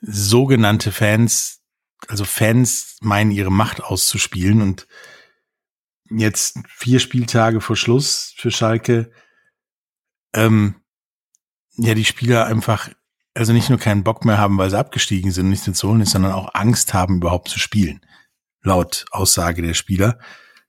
[0.00, 1.60] sogenannte Fans,
[2.08, 4.86] also Fans meinen, ihre Macht auszuspielen und
[6.08, 9.10] jetzt vier Spieltage vor Schluss für Schalke,
[10.34, 10.76] ähm,
[11.76, 12.90] ja, die Spieler einfach
[13.36, 15.88] also nicht nur keinen Bock mehr haben, weil sie abgestiegen sind und nichts mehr zu
[15.88, 18.00] holen ist, sondern auch Angst haben, überhaupt zu spielen.
[18.62, 20.18] Laut Aussage der Spieler,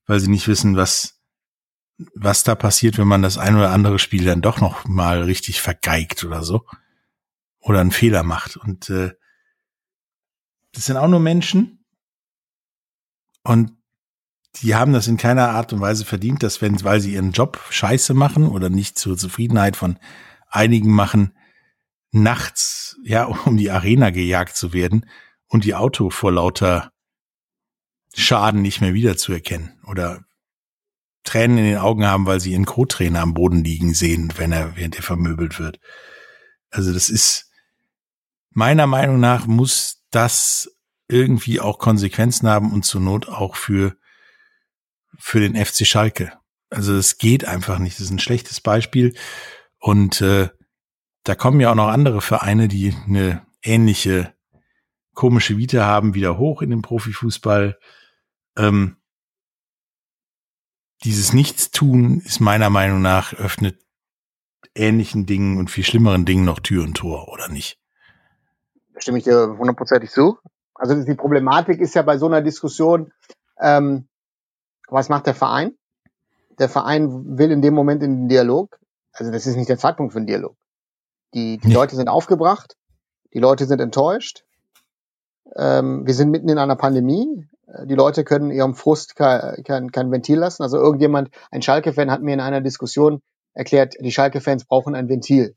[0.05, 1.21] weil sie nicht wissen, was,
[2.13, 5.61] was da passiert, wenn man das ein oder andere Spiel dann doch noch mal richtig
[5.61, 6.65] vergeigt oder so.
[7.59, 8.57] Oder einen Fehler macht.
[8.57, 9.13] Und äh,
[10.73, 11.85] das sind auch nur Menschen.
[13.43, 13.71] Und
[14.57, 17.61] die haben das in keiner Art und Weise verdient, dass wenn, weil sie ihren Job
[17.69, 19.99] scheiße machen oder nicht zur Zufriedenheit von
[20.49, 21.33] einigen machen,
[22.11, 25.09] nachts, ja, um die Arena gejagt zu werden
[25.47, 26.91] und die Auto vor lauter
[28.13, 30.23] Schaden nicht mehr wiederzuerkennen oder
[31.23, 34.77] Tränen in den Augen haben, weil sie ihren Co-Trainer am Boden liegen sehen, wenn er,
[34.77, 35.79] während er vermöbelt wird.
[36.69, 37.51] Also das ist,
[38.51, 40.71] meiner Meinung nach muss das
[41.09, 43.97] irgendwie auch Konsequenzen haben und zur Not auch für,
[45.17, 46.33] für den FC Schalke.
[46.69, 47.97] Also es geht einfach nicht.
[47.97, 49.15] Das ist ein schlechtes Beispiel.
[49.79, 50.49] Und äh,
[51.27, 54.33] da kommen ja auch noch andere Vereine, die eine ähnliche
[55.13, 57.77] komische Vita haben, wieder hoch in den Profifußball.
[58.55, 58.95] Ähm,
[61.03, 63.77] dieses Nichtstun ist meiner Meinung nach öffnet
[64.73, 67.77] ähnlichen Dingen und viel schlimmeren Dingen noch Tür und Tor, oder nicht?
[68.93, 70.37] Da stimme ich dir hundertprozentig zu.
[70.75, 73.11] Also die Problematik ist ja bei so einer Diskussion,
[73.59, 74.07] ähm,
[74.87, 75.73] was macht der Verein?
[76.57, 78.79] Der Verein will in dem Moment in den Dialog.
[79.11, 80.55] Also das ist nicht der Zeitpunkt für einen Dialog.
[81.33, 82.75] Die, die Leute sind aufgebracht,
[83.33, 84.43] die Leute sind enttäuscht.
[85.55, 87.47] Ähm, wir sind mitten in einer Pandemie.
[87.85, 90.63] Die Leute können ihrem Frust kein, kein, kein Ventil lassen.
[90.63, 93.21] Also irgendjemand, ein Schalke-Fan hat mir in einer Diskussion
[93.53, 95.53] erklärt, die Schalke-Fans brauchen ein Ventil.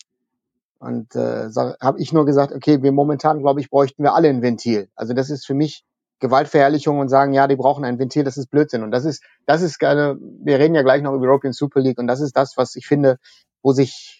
[0.80, 4.42] Und äh, habe ich nur gesagt, okay, wir momentan, glaube ich, bräuchten wir alle ein
[4.42, 4.88] Ventil.
[4.96, 5.84] Also das ist für mich
[6.20, 8.82] Gewaltverherrlichung und sagen, ja, die brauchen ein Ventil, das ist Blödsinn.
[8.82, 11.98] Und das ist, das ist gerne, wir reden ja gleich noch über European Super League
[11.98, 13.18] und das ist das, was ich finde,
[13.62, 14.19] wo sich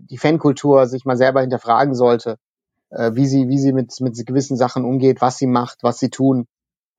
[0.00, 2.38] die Fankultur sich mal selber hinterfragen sollte,
[2.90, 6.10] äh, wie sie, wie sie mit, mit gewissen Sachen umgeht, was sie macht, was sie
[6.10, 6.46] tun.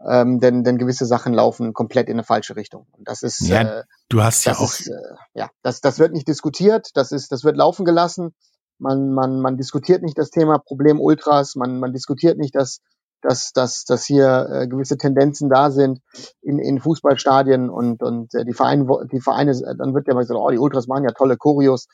[0.05, 2.85] Ähm, denn, denn gewisse Sachen laufen komplett in eine falsche Richtung.
[2.91, 6.11] Und das ist, ja, äh, du hast ja auch, ist, äh, ja, das, das wird
[6.11, 8.35] nicht diskutiert, das ist, das wird laufen gelassen.
[8.77, 12.81] Man, man, man diskutiert nicht das Thema Problem Ultras, man, man diskutiert nicht, dass,
[13.21, 16.01] dass, dass, dass hier äh, gewisse Tendenzen da sind
[16.41, 20.37] in, in Fußballstadien und, und äh, die Vereine, die Vereine, dann wird ja mal gesagt,
[20.37, 21.87] oh, die Ultras machen ja tolle Choreos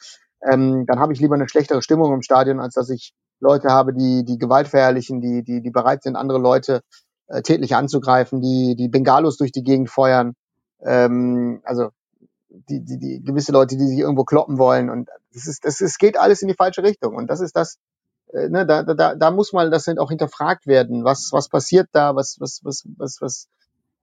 [0.50, 3.94] ähm, dann habe ich lieber eine schlechtere Stimmung im Stadion, als dass ich Leute habe,
[3.94, 6.82] die, die Gewalt verherrlichen, die, die, die bereit sind, andere Leute
[7.28, 10.36] äh, tätlich anzugreifen, die, die Bengalos durch die Gegend feuern.
[10.84, 11.90] Ähm, also
[12.50, 14.90] die, die, die gewisse Leute, die sich irgendwo kloppen wollen.
[14.90, 17.16] Und das ist, das ist, geht alles in die falsche Richtung.
[17.16, 17.78] Und das ist das,
[18.34, 21.04] äh, ne, da, da, da muss mal das auch hinterfragt werden.
[21.04, 22.16] Was, was passiert da?
[22.16, 23.48] Was, was, was, was, was,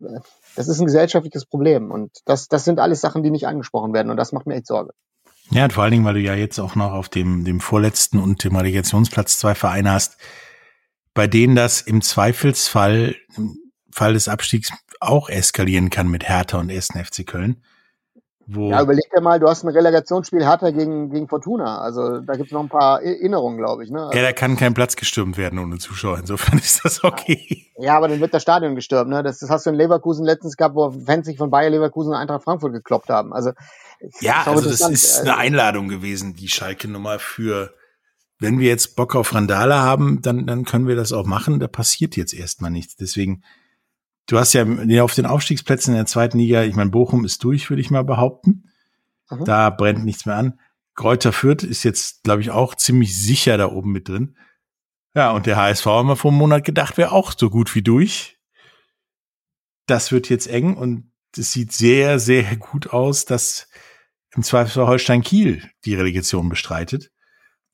[0.00, 0.20] äh,
[0.56, 1.90] das ist ein gesellschaftliches Problem.
[1.90, 4.10] Und das, das sind alles Sachen, die nicht angesprochen werden.
[4.10, 4.92] Und das macht mir echt Sorge.
[5.50, 8.18] Ja, und vor allen Dingen, weil du ja jetzt auch noch auf dem, dem vorletzten
[8.18, 10.18] und dem Relegationsplatz zwei Vereine hast,
[11.14, 13.58] bei denen das im Zweifelsfall, im
[13.90, 16.90] Fall des Abstiegs auch eskalieren kann mit Hertha und 1.
[16.92, 17.62] FC Köln.
[18.50, 21.80] Ja, überleg dir mal, du hast ein Relegationsspiel Hertha gegen, gegen Fortuna.
[21.80, 23.90] Also da gibt's noch ein paar Erinnerungen, glaube ich.
[23.90, 24.00] Ne?
[24.00, 26.18] Also, ja, da kann kein Platz gestürmt werden ohne Zuschauer.
[26.18, 27.66] Insofern ist das okay.
[27.76, 29.10] Ja, aber dann wird das Stadion gestürmt.
[29.10, 29.22] Ne?
[29.22, 32.16] Das, das hast du in Leverkusen letztens gehabt, wo Fans sich von Bayer Leverkusen und
[32.16, 33.34] Eintracht Frankfurt gekloppt haben.
[33.34, 33.52] Also
[34.20, 37.74] ja, also das, das ist eine Einladung gewesen, die Schalke-Nummer für,
[38.38, 41.58] wenn wir jetzt Bock auf Randale haben, dann, dann können wir das auch machen.
[41.60, 42.96] Da passiert jetzt erstmal nichts.
[42.96, 43.42] Deswegen
[44.28, 44.64] du hast ja
[45.02, 48.04] auf den Aufstiegsplätzen in der zweiten Liga, ich meine, Bochum ist durch, würde ich mal
[48.04, 48.70] behaupten.
[49.30, 49.44] Mhm.
[49.44, 50.60] Da brennt nichts mehr an.
[50.94, 54.36] Kräuter Fürth ist jetzt, glaube ich, auch ziemlich sicher da oben mit drin.
[55.14, 57.82] Ja, und der HSV haben wir vor einem Monat gedacht, wäre auch so gut wie
[57.82, 58.38] durch.
[59.86, 63.67] Das wird jetzt eng und es sieht sehr, sehr gut aus, dass
[64.34, 67.10] im Zweifelsfall Holstein Kiel die Relegation bestreitet.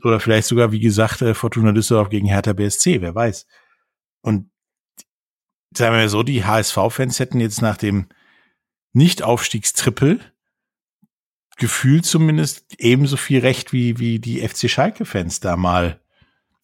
[0.02, 3.46] Oder vielleicht sogar, wie gesagt, äh, Fortuna Düsseldorf gegen Hertha BSC, wer weiß.
[4.20, 4.50] Und
[5.76, 8.08] sagen wir so, die HSV-Fans hätten jetzt nach dem
[8.92, 10.20] Nicht-Aufstiegstrippel
[11.56, 16.00] gefühlt zumindest ebenso viel Recht wie, wie die FC Schalke-Fans da mal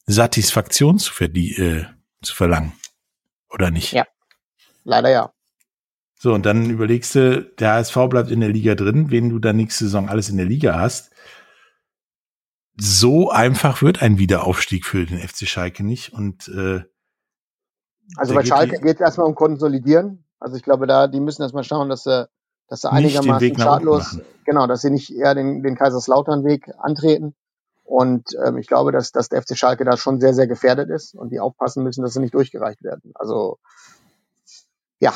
[0.06, 1.84] Satisfaktion zu, äh,
[2.22, 2.72] zu verlangen.
[3.48, 3.92] Oder nicht?
[3.92, 4.06] Ja.
[4.84, 5.32] Leider ja.
[6.22, 9.56] So, und dann überlegst du, der HSV bleibt in der Liga drin, wenn du dann
[9.56, 11.12] nächste Saison alles in der Liga hast.
[12.76, 16.12] So einfach wird ein Wiederaufstieg für den FC Schalke nicht.
[16.12, 16.82] Und äh,
[18.16, 20.26] also bei Schalke geht es erstmal um Konsolidieren.
[20.38, 22.28] Also ich glaube, da, die müssen erstmal schauen, dass sie,
[22.68, 27.34] dass sie einigermaßen schadlos, genau, dass sie nicht eher den, den Kaiserslautern-Weg antreten.
[27.82, 31.14] Und ähm, ich glaube, dass, dass der FC Schalke da schon sehr, sehr gefährdet ist
[31.14, 33.12] und die aufpassen müssen, dass sie nicht durchgereicht werden.
[33.14, 33.58] Also
[34.98, 35.14] ja.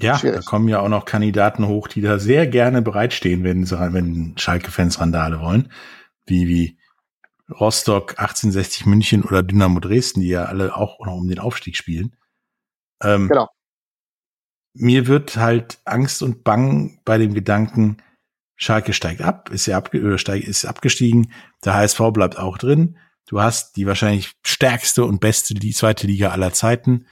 [0.00, 0.44] Ja, Schwierig.
[0.44, 5.00] da kommen ja auch noch Kandidaten hoch, die da sehr gerne bereitstehen, wenn, wenn Schalke-Fans
[5.00, 5.72] Randale wollen.
[6.26, 6.78] Wie, wie
[7.50, 12.16] Rostock, 1860 München oder Dynamo Dresden, die ja alle auch noch um den Aufstieg spielen.
[13.02, 13.48] Ähm, genau.
[14.74, 17.98] Mir wird halt Angst und Bang bei dem Gedanken,
[18.56, 21.32] Schalke steigt ab, ist ja ab, oder steig, ist abgestiegen,
[21.64, 22.98] der HSV bleibt auch drin.
[23.26, 27.06] Du hast die wahrscheinlich stärkste und beste die zweite Liga aller Zeiten.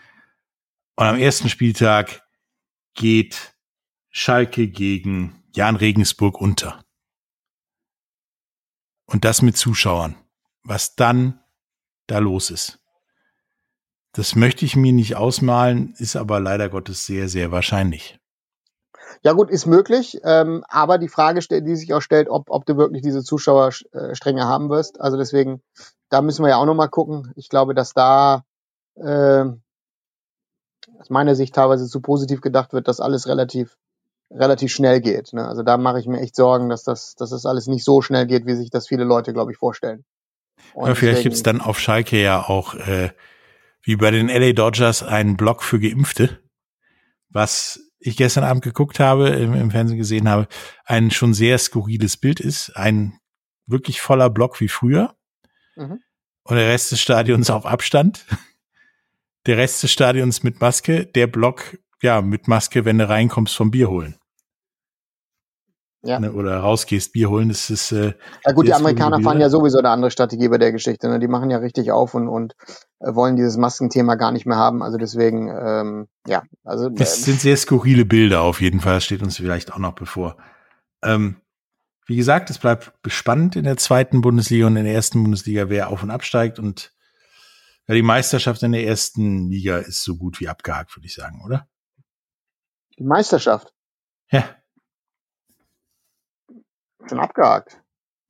[0.96, 2.23] Und am ersten Spieltag
[2.94, 3.56] geht
[4.10, 6.84] Schalke gegen Jan Regensburg unter.
[9.06, 10.16] Und das mit Zuschauern
[10.64, 11.40] was dann
[12.06, 12.80] da los ist.
[14.12, 18.18] Das möchte ich mir nicht ausmalen, ist aber leider Gottes sehr, sehr wahrscheinlich.
[19.22, 22.76] Ja gut, ist möglich, ähm, aber die Frage, die sich auch stellt, ob, ob du
[22.76, 25.00] wirklich diese Zuschauerstränge haben wirst.
[25.00, 25.62] Also deswegen,
[26.10, 27.32] da müssen wir ja auch nochmal gucken.
[27.36, 28.44] Ich glaube, dass da
[28.96, 29.44] äh,
[31.04, 33.76] aus meiner Sicht teilweise zu positiv gedacht wird, dass alles relativ
[34.30, 35.34] relativ schnell geht.
[35.34, 35.46] Ne?
[35.46, 38.26] Also da mache ich mir echt Sorgen, dass das, dass das alles nicht so schnell
[38.26, 40.04] geht, wie sich das viele Leute, glaube ich, vorstellen.
[40.72, 43.10] Und vielleicht gibt's dann auf Schalke ja auch, äh,
[43.82, 46.40] wie bei den LA Dodgers, einen Block für Geimpfte,
[47.28, 50.48] was ich gestern Abend geguckt habe, im, im Fernsehen gesehen habe,
[50.86, 52.70] ein schon sehr skurriles Bild ist.
[52.76, 53.18] Ein
[53.66, 55.14] wirklich voller Block wie früher.
[55.76, 56.00] Mhm.
[56.44, 58.24] Und der Rest des Stadions auf Abstand.
[59.46, 61.06] Der Rest des Stadions mit Maske.
[61.06, 64.16] Der Block, ja, mit Maske, wenn du reinkommst, vom Bier holen
[66.04, 66.20] ja.
[66.20, 67.92] ne, oder rausgehst, Bier holen, das ist.
[67.92, 71.08] Äh, ja gut, die Amerikaner fahren ja sowieso eine andere Strategie bei der Geschichte.
[71.08, 71.18] Ne?
[71.18, 72.54] Die machen ja richtig auf und, und
[73.00, 74.82] äh, wollen dieses Maskenthema gar nicht mehr haben.
[74.82, 76.88] Also deswegen, ähm, ja, also.
[76.90, 79.94] Das äh, sind sehr skurrile Bilder auf jeden Fall, das steht uns vielleicht auch noch
[79.94, 80.36] bevor.
[81.02, 81.36] Ähm,
[82.06, 85.88] wie gesagt, es bleibt spannend in der zweiten Bundesliga und in der ersten Bundesliga, wer
[85.88, 86.93] auf und absteigt und
[87.86, 91.42] ja, die Meisterschaft in der ersten Liga ist so gut wie abgehakt, würde ich sagen,
[91.44, 91.68] oder?
[92.98, 93.72] Die Meisterschaft?
[94.30, 94.56] Ja
[97.08, 97.80] schon abgehakt.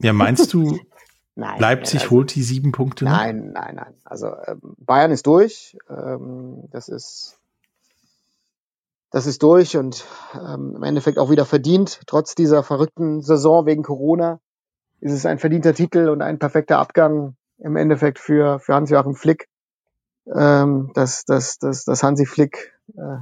[0.01, 0.79] Ja, meinst du,
[1.35, 3.05] nein, Leipzig also, holt die sieben Punkte?
[3.05, 3.95] Nein, nein, nein.
[4.05, 5.77] Also ähm, Bayern ist durch.
[5.89, 7.39] Ähm, das ist
[9.11, 12.01] das ist durch und ähm, im Endeffekt auch wieder verdient.
[12.07, 14.41] Trotz dieser verrückten Saison wegen Corona
[15.01, 19.49] ist es ein verdienter Titel und ein perfekter Abgang im Endeffekt für, für Hans-Joachim Flick.
[20.35, 23.19] Ähm, dass, dass, dass, dass Hansi Flick äh,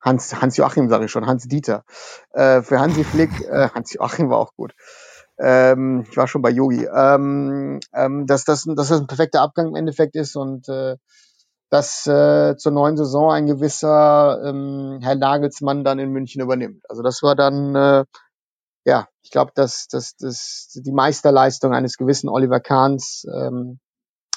[0.00, 1.84] Hans, Hans Joachim sage ich schon, Hans Dieter.
[2.32, 4.74] Äh, für Hansi Flick, äh, Hans Joachim war auch gut.
[5.38, 6.86] Ähm, ich war schon bei Yogi.
[6.86, 10.96] Ähm, ähm, dass, das, dass das ein perfekter Abgang im Endeffekt ist und äh,
[11.70, 16.84] dass äh, zur neuen Saison ein gewisser ähm, Herr Nagelsmann dann in München übernimmt.
[16.88, 18.04] Also das war dann, äh,
[18.90, 23.78] ja, ich glaube, dass, dass, dass die Meisterleistung eines gewissen Oliver Kahns, ähm,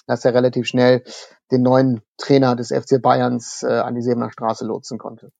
[0.05, 1.03] dass er relativ schnell
[1.51, 5.31] den neuen Trainer des FC Bayerns äh, an die Sebener Straße lotsen konnte.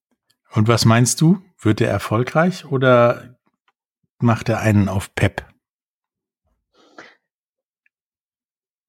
[0.51, 1.37] Und was meinst du?
[1.59, 3.37] Wird er erfolgreich oder
[4.17, 5.45] macht er einen auf Pep?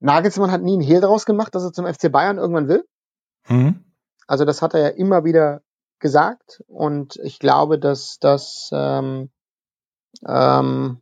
[0.00, 2.84] Nagelsmann hat nie einen Hehl daraus gemacht, dass er zum FC Bayern irgendwann will.
[3.48, 3.84] Mhm.
[4.26, 5.60] Also das hat er ja immer wieder
[5.98, 9.30] gesagt und ich glaube, dass das ähm,
[10.26, 11.00] ähm,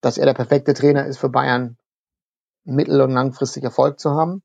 [0.00, 1.78] dass er der perfekte Trainer ist für Bayern,
[2.64, 4.42] mittel- und langfristig Erfolg zu haben.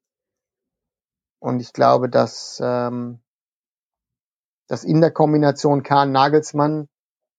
[1.39, 3.19] Und ich glaube, dass, ähm,
[4.67, 6.87] dass in der Kombination Kahn Nagelsmann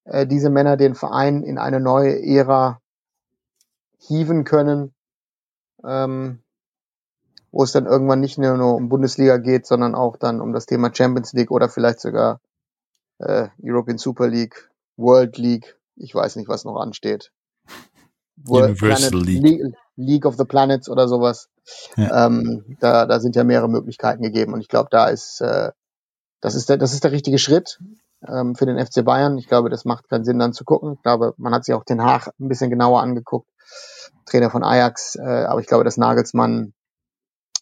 [0.04, 2.80] äh, diese Männer den Verein in eine neue Ära
[3.98, 4.94] hieven können,
[5.84, 6.42] ähm,
[7.52, 10.66] wo es dann irgendwann nicht nur, nur um Bundesliga geht, sondern auch dann um das
[10.66, 12.40] Thema Champions League oder vielleicht sogar
[13.20, 17.32] äh, European Super League, World League, ich weiß nicht, was noch ansteht.
[18.36, 19.42] World Universal Planet, League.
[19.42, 19.74] League.
[19.96, 21.50] League of the Planets oder sowas.
[21.96, 22.26] Ja.
[22.26, 25.70] Ähm, da, da sind ja mehrere Möglichkeiten gegeben und ich glaube, da ist äh,
[26.40, 27.78] das ist der, das ist der richtige Schritt
[28.26, 29.38] ähm, für den FC Bayern.
[29.38, 30.94] Ich glaube, das macht keinen Sinn, dann zu gucken.
[30.94, 33.48] Ich glaube, man hat sich auch den Haag ein bisschen genauer angeguckt,
[34.26, 36.72] Trainer von Ajax, äh, aber ich glaube, dass Nagelsmann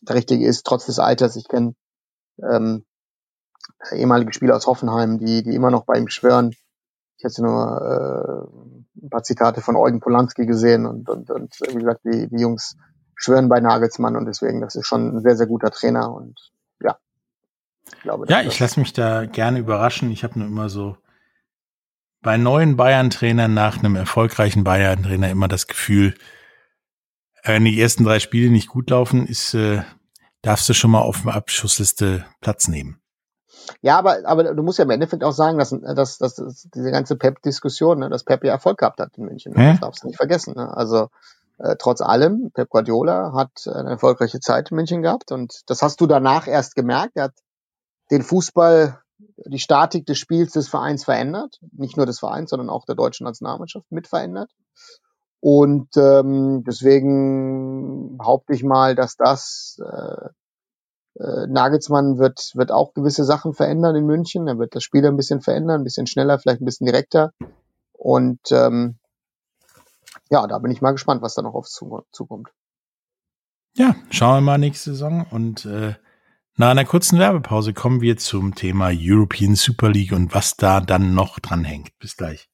[0.03, 1.35] der richtige ist, trotz des Alters.
[1.37, 1.75] Ich kenne
[2.40, 2.85] ähm,
[3.93, 6.55] ehemalige Spieler aus Hoffenheim, die, die immer noch bei ihm schwören.
[7.17, 8.49] Ich hatte nur
[9.01, 12.41] äh, ein paar Zitate von Eugen Polanski gesehen und, und, und wie gesagt, die, die
[12.41, 12.77] Jungs
[13.15, 16.39] schwören bei Nagelsmann und deswegen, das ist schon ein sehr, sehr guter Trainer und
[16.81, 16.97] ja.
[17.97, 20.11] Ich glaube, ja, ich lasse mich da gerne überraschen.
[20.11, 20.97] Ich habe nur immer so
[22.21, 26.15] bei neuen Bayern-Trainern nach einem erfolgreichen Bayern-Trainer immer das Gefühl,
[27.45, 29.83] wenn die ersten drei Spiele nicht gut laufen, ist, äh,
[30.43, 33.01] darfst du schon mal auf der Abschussliste Platz nehmen.
[33.83, 36.91] Ja, aber, aber du musst ja im Endeffekt auch sagen, dass, dass, dass, dass diese
[36.91, 39.53] ganze Pep-Diskussion, ne, dass Pep ja Erfolg gehabt hat in München.
[39.55, 39.73] Ne?
[39.73, 40.55] Das darfst du nicht vergessen.
[40.57, 40.77] Ne?
[40.77, 41.09] Also
[41.59, 46.01] äh, trotz allem, Pep Guardiola hat eine erfolgreiche Zeit in München gehabt und das hast
[46.01, 47.17] du danach erst gemerkt.
[47.17, 47.35] Er hat
[48.11, 49.01] den Fußball,
[49.47, 51.59] die Statik des Spiels des Vereins verändert.
[51.73, 54.51] Nicht nur des Vereins, sondern auch der deutschen Nationalmannschaft mit verändert.
[55.41, 60.29] Und ähm, deswegen behaupte ich mal, dass das äh,
[61.19, 64.47] äh, Nagelsmann wird, wird auch gewisse Sachen verändern in München.
[64.47, 67.33] Er wird das Spiel ein bisschen verändern, ein bisschen schneller, vielleicht ein bisschen direkter.
[67.93, 68.99] Und ähm,
[70.31, 72.51] ja, da bin ich mal gespannt, was da noch auf uns zukommt.
[73.75, 75.27] Ja, schauen wir mal nächste Saison.
[75.31, 75.95] Und äh,
[76.57, 81.15] nach einer kurzen Werbepause kommen wir zum Thema European Super League und was da dann
[81.15, 81.91] noch dranhängt.
[81.99, 82.49] Bis gleich.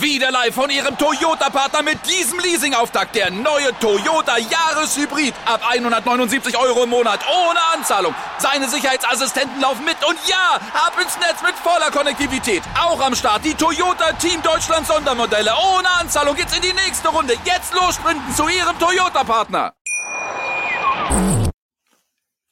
[0.00, 3.14] Wieder live von Ihrem Toyota-Partner mit diesem Leasing-Auftakt.
[3.14, 5.34] Der neue Toyota Jahreshybrid.
[5.44, 7.20] Ab 179 Euro im Monat.
[7.28, 8.14] Ohne Anzahlung.
[8.38, 9.96] Seine Sicherheitsassistenten laufen mit.
[10.08, 12.62] Und ja, ab ins Netz mit voller Konnektivität.
[12.82, 15.52] Auch am Start die Toyota Team Deutschland Sondermodelle.
[15.76, 17.34] Ohne Anzahlung geht's in die nächste Runde.
[17.44, 19.74] Jetzt los sprinten zu Ihrem Toyota-Partner.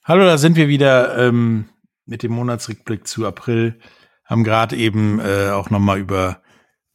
[0.04, 1.68] Hallo, da sind wir wieder ähm,
[2.06, 3.80] mit dem Monatsrückblick zu April.
[4.24, 6.40] Haben gerade eben äh, auch nochmal über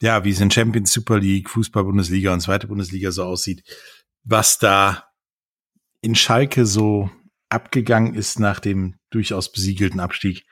[0.04, 3.64] ja, wie es in Champions Super League, Fußball-Bundesliga und zweite Bundesliga so aussieht,
[4.26, 5.08] was da
[6.02, 7.10] in Schalke so
[7.48, 10.46] abgegangen ist nach dem durchaus besiegelten Abstieg.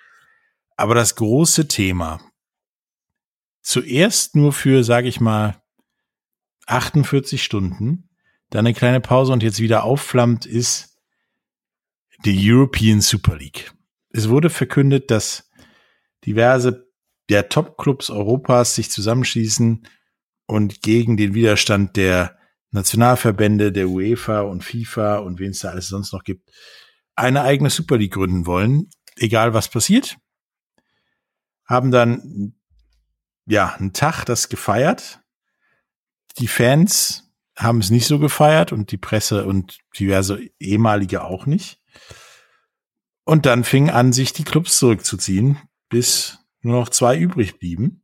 [0.78, 2.22] Aber das große Thema,
[3.62, 5.62] zuerst nur für, sage ich mal,
[6.68, 8.10] 48 Stunden,
[8.52, 10.98] dann eine kleine Pause und jetzt wieder aufflammt, ist
[12.24, 13.74] die European Super League.
[14.12, 15.52] Es wurde verkündet, dass
[16.26, 16.90] diverse
[17.32, 19.88] der Top-Clubs Europas sich zusammenschließen
[20.48, 22.38] und gegen den Widerstand der
[22.72, 26.52] Nationalverbände, der UEFA und FIFA und wen es da alles sonst noch gibt,
[27.16, 30.18] eine eigene Super League gründen wollen, egal was passiert.
[31.66, 32.54] Haben dann,
[33.46, 35.22] ja, einen Tag das gefeiert.
[36.38, 41.80] Die Fans haben es nicht so gefeiert und die Presse und diverse ehemalige auch nicht.
[43.24, 48.04] Und dann fing an, sich die Clubs zurückzuziehen, bis nur noch zwei übrig blieben,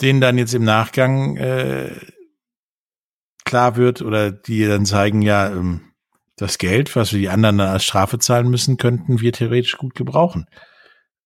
[0.00, 1.94] denen dann jetzt im Nachgang äh,
[3.44, 5.92] klar wird oder die dann zeigen, ja, ähm,
[6.36, 9.94] das Geld, was wir die anderen dann als Strafe zahlen müssen, könnten wir theoretisch gut
[9.94, 10.46] gebrauchen.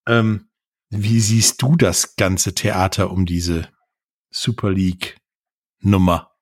[0.07, 0.51] Ähm,
[0.91, 3.69] wie siehst du das ganze Theater um diese
[4.31, 5.19] Super League
[5.81, 6.33] Nummer?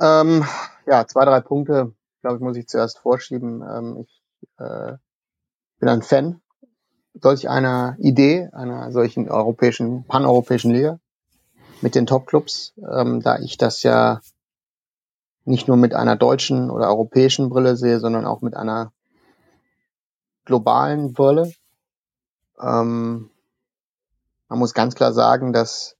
[0.00, 0.46] Ähm,
[0.86, 3.62] ja, zwei, drei Punkte, glaube ich, muss ich zuerst vorschieben.
[3.62, 4.22] Ähm, ich
[4.58, 4.96] äh,
[5.78, 6.40] bin ein Fan
[7.14, 10.98] solch einer Idee, einer solchen europäischen, paneuropäischen Liga
[11.80, 14.20] mit den Topclubs, ähm, da ich das ja
[15.44, 18.92] nicht nur mit einer deutschen oder europäischen Brille sehe, sondern auch mit einer
[20.44, 21.52] globalen Brille.
[22.60, 23.30] Ähm,
[24.48, 25.96] man muss ganz klar sagen, dass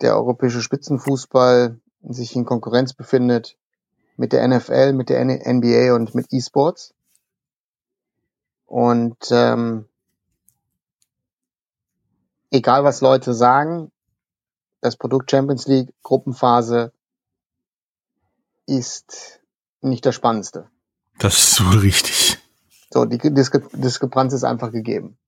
[0.00, 3.56] der europäische Spitzenfußball sich in Konkurrenz befindet
[4.16, 6.94] mit der NFL, mit der NBA und mit E-Sports.
[8.72, 9.84] Und ähm,
[12.50, 13.92] egal was Leute sagen,
[14.80, 16.90] das Produkt Champions League Gruppenphase
[18.64, 19.42] ist
[19.82, 20.70] nicht das Spannendste.
[21.18, 22.38] Das ist so richtig.
[22.90, 25.18] So, die Diskre Diskrepanz ist einfach gegeben.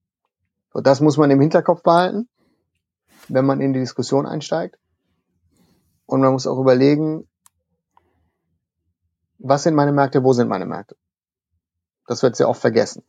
[0.73, 2.27] So, das muss man im Hinterkopf behalten,
[3.27, 4.79] wenn man in die Diskussion einsteigt.
[6.07, 7.27] Und man muss auch überlegen,
[9.37, 10.97] was sind meine Märkte, wo sind meine Märkte.
[12.07, 13.03] Das wird sehr oft vergessen.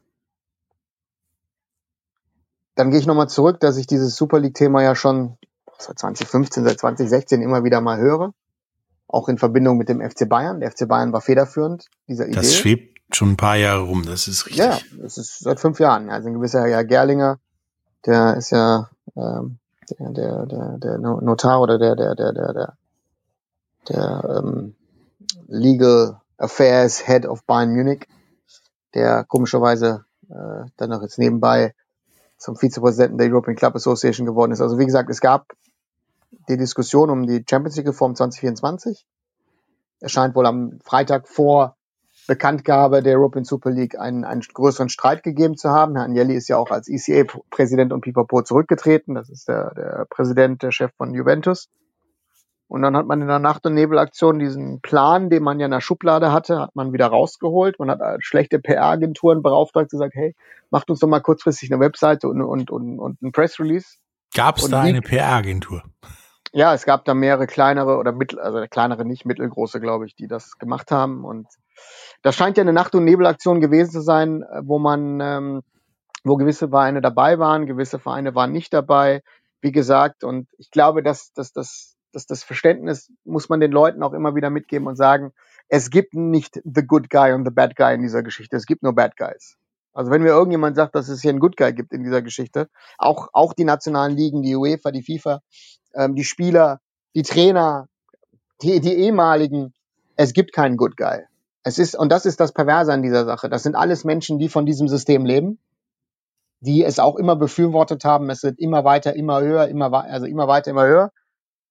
[2.77, 5.37] Dann gehe ich nochmal zurück, dass ich dieses Super League-Thema ja schon
[5.79, 8.33] seit 2015, seit 2016 immer wieder mal höre.
[9.09, 10.61] Auch in Verbindung mit dem FC Bayern.
[10.61, 12.37] Der FC Bayern war federführend dieser Idee.
[12.37, 14.65] Das schwebt schon ein paar Jahre rum, das ist richtig.
[14.65, 16.11] Ja, das ist seit fünf Jahren.
[16.11, 17.39] Also ein gewisser Herr Gerlinger,
[18.05, 19.59] der ist ja ähm,
[19.99, 22.77] der, der, der, der Notar oder der, der, der, der, der,
[23.89, 24.75] der ähm,
[25.47, 28.07] Legal Affairs Head of Bayern Munich,
[28.95, 31.75] der komischerweise äh, dann noch jetzt nebenbei
[32.39, 34.61] zum Vizepräsidenten der European Club Association geworden ist.
[34.61, 35.53] Also wie gesagt, es gab
[36.49, 39.07] die Diskussion um die Champions League Reform 2024.
[40.01, 41.77] Erscheint wohl am Freitag vor
[42.27, 45.95] Bekanntgabe der European Super League einen, einen größeren Streit gegeben zu haben.
[45.95, 49.15] Herr Agnelli ist ja auch als ECA-Präsident und Pipapo zurückgetreten.
[49.15, 51.69] Das ist der, der Präsident, der Chef von Juventus.
[52.69, 55.73] Und dann hat man in der Nacht- und Nebelaktion diesen Plan, den man ja in
[55.73, 57.79] der Schublade hatte, hat man wieder rausgeholt.
[57.79, 60.35] Man hat schlechte PR-Agenturen beauftragt, gesagt, hey,
[60.71, 63.99] macht uns doch mal kurzfristig eine Webseite und, und, und, und ein Press-Release.
[64.35, 65.83] Gab es da eine PR-Agentur?
[66.53, 70.27] Ja, es gab da mehrere kleinere oder mittel, also kleinere nicht, mittelgroße, glaube ich, die
[70.27, 71.25] das gemacht haben.
[71.25, 71.47] Und
[72.23, 75.63] das scheint ja eine Nacht- und Nebelaktion gewesen zu sein, wo man, ähm,
[76.25, 79.23] wo gewisse Vereine dabei waren, gewisse Vereine waren nicht dabei,
[79.61, 80.25] wie gesagt.
[80.25, 84.35] Und ich glaube, dass, dass, dass dass das Verständnis muss man den Leuten auch immer
[84.35, 85.35] wieder mitgeben und sagen,
[85.69, 88.57] es gibt nicht the good guy und the bad guy in dieser Geschichte.
[88.57, 89.59] Es gibt nur bad guys.
[89.93, 92.69] Also wenn mir irgendjemand sagt, dass es hier einen Good Guy gibt in dieser Geschichte,
[92.99, 95.41] auch, auch die nationalen Ligen, die UEFA, die FIFA,
[95.95, 96.81] ähm, die Spieler,
[97.15, 97.89] die Trainer,
[98.61, 99.73] die, die ehemaligen,
[100.17, 101.21] es gibt keinen Good Guy.
[101.63, 103.49] Es ist, und das ist das Perverse an dieser Sache.
[103.49, 105.59] Das sind alles Menschen, die von diesem System leben,
[106.61, 108.29] die es auch immer befürwortet haben.
[108.29, 111.11] Es wird immer weiter, immer höher, immer, also immer weiter, immer höher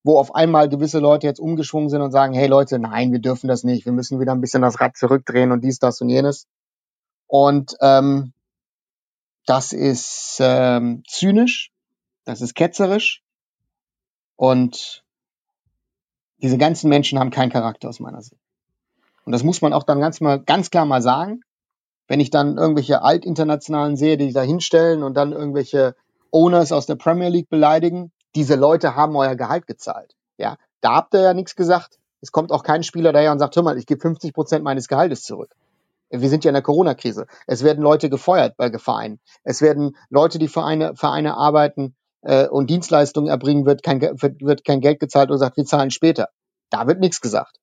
[0.06, 3.48] wo auf einmal gewisse Leute jetzt umgeschwungen sind und sagen, hey Leute, nein, wir dürfen
[3.48, 6.46] das nicht, wir müssen wieder ein bisschen das Rad zurückdrehen und dies, das und jenes.
[7.26, 8.32] Und ähm,
[9.48, 11.72] das ist ähm, zynisch,
[12.24, 13.24] das ist ketzerisch
[14.36, 15.04] und
[16.38, 18.40] diese ganzen Menschen haben keinen Charakter aus meiner Sicht.
[19.26, 21.42] Und das muss man auch dann ganz mal ganz klar mal sagen.
[22.08, 25.96] Wenn ich dann irgendwelche Altinternationalen sehe, die sich da hinstellen und dann irgendwelche
[26.30, 30.16] Owners aus der Premier League beleidigen, diese Leute haben euer Gehalt gezahlt.
[30.38, 31.98] Ja, da habt ihr ja nichts gesagt.
[32.22, 34.88] Es kommt auch kein Spieler daher und sagt, hör mal, ich gebe 50 Prozent meines
[34.88, 35.56] Gehaltes zurück.
[36.10, 37.26] Wir sind ja in der Corona-Krise.
[37.48, 39.20] Es werden Leute gefeuert bei Vereinen.
[39.44, 44.66] Es werden Leute, die Vereine, Vereine arbeiten äh, und Dienstleistungen erbringen, wird kein, wird, wird
[44.66, 46.30] kein Geld gezahlt und sagt, wir zahlen später.
[46.70, 47.60] Da wird nichts gesagt.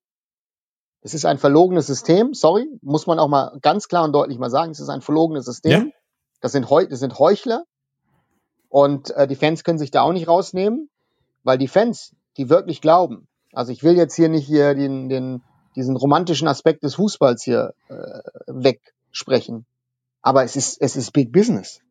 [1.01, 4.49] Es ist ein verlogenes System, sorry, muss man auch mal ganz klar und deutlich mal
[4.49, 5.71] sagen, es ist ein verlogenes System.
[5.71, 5.91] Ja.
[6.39, 7.65] Das, sind das sind Heuchler,
[8.73, 10.89] und äh, die Fans können sich da auch nicht rausnehmen,
[11.43, 15.43] weil die Fans, die wirklich glauben, also ich will jetzt hier nicht hier den, den,
[15.75, 17.93] diesen romantischen Aspekt des Fußballs hier äh,
[18.47, 19.67] wegsprechen,
[20.23, 21.81] aber es ist, es ist Big Business.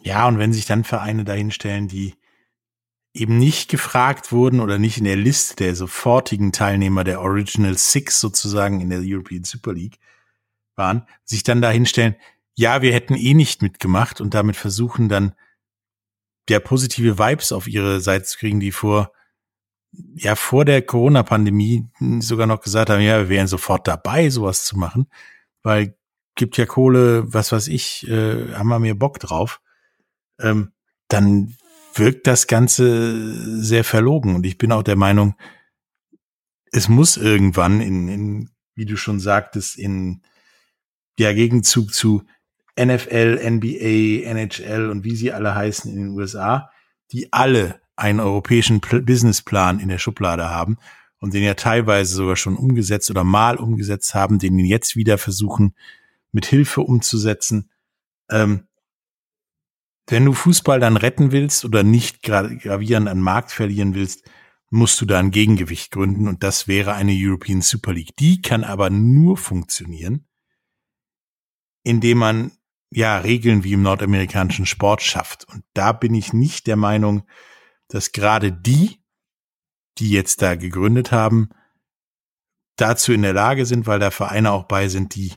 [0.00, 2.14] Ja, und wenn sich dann Vereine dahinstellen, die
[3.12, 8.22] eben nicht gefragt wurden oder nicht in der Liste der sofortigen Teilnehmer der Original Six
[8.22, 9.98] sozusagen in der European Super League
[10.76, 12.16] waren, sich dann dahinstellen,
[12.54, 15.34] ja, wir hätten eh nicht mitgemacht und damit versuchen dann
[16.50, 19.12] ja positive Vibes auf ihre Seite zu kriegen, die vor
[20.14, 21.86] ja vor der Corona-Pandemie
[22.20, 25.08] sogar noch gesagt haben, ja, wir wären sofort dabei, sowas zu machen,
[25.62, 25.96] weil
[26.34, 29.60] gibt ja Kohle, was weiß ich, äh, haben wir mehr Bock drauf.
[30.38, 30.72] Ähm,
[31.08, 31.56] dann
[31.94, 35.34] wirkt das Ganze sehr verlogen und ich bin auch der Meinung,
[36.70, 40.22] es muss irgendwann in, in wie du schon sagtest, in
[41.18, 42.22] ja Gegenzug zu
[42.78, 46.70] NFL, NBA, NHL und wie sie alle heißen in den USA,
[47.12, 50.78] die alle einen europäischen Businessplan in der Schublade haben
[51.18, 55.74] und den ja teilweise sogar schon umgesetzt oder mal umgesetzt haben, den jetzt wieder versuchen,
[56.30, 57.70] mit Hilfe umzusetzen.
[58.30, 58.68] Ähm,
[60.06, 64.30] wenn du Fußball dann retten willst oder nicht gravierend an Markt verlieren willst,
[64.70, 68.16] musst du da ein Gegengewicht gründen und das wäre eine European Super League.
[68.16, 70.26] Die kann aber nur funktionieren,
[71.82, 72.52] indem man
[72.90, 75.46] ja, Regeln wie im nordamerikanischen Sport schafft.
[75.48, 77.24] Und da bin ich nicht der Meinung,
[77.88, 78.98] dass gerade die,
[79.98, 81.50] die jetzt da gegründet haben,
[82.76, 85.32] dazu in der Lage sind, weil da Vereine auch bei sind, die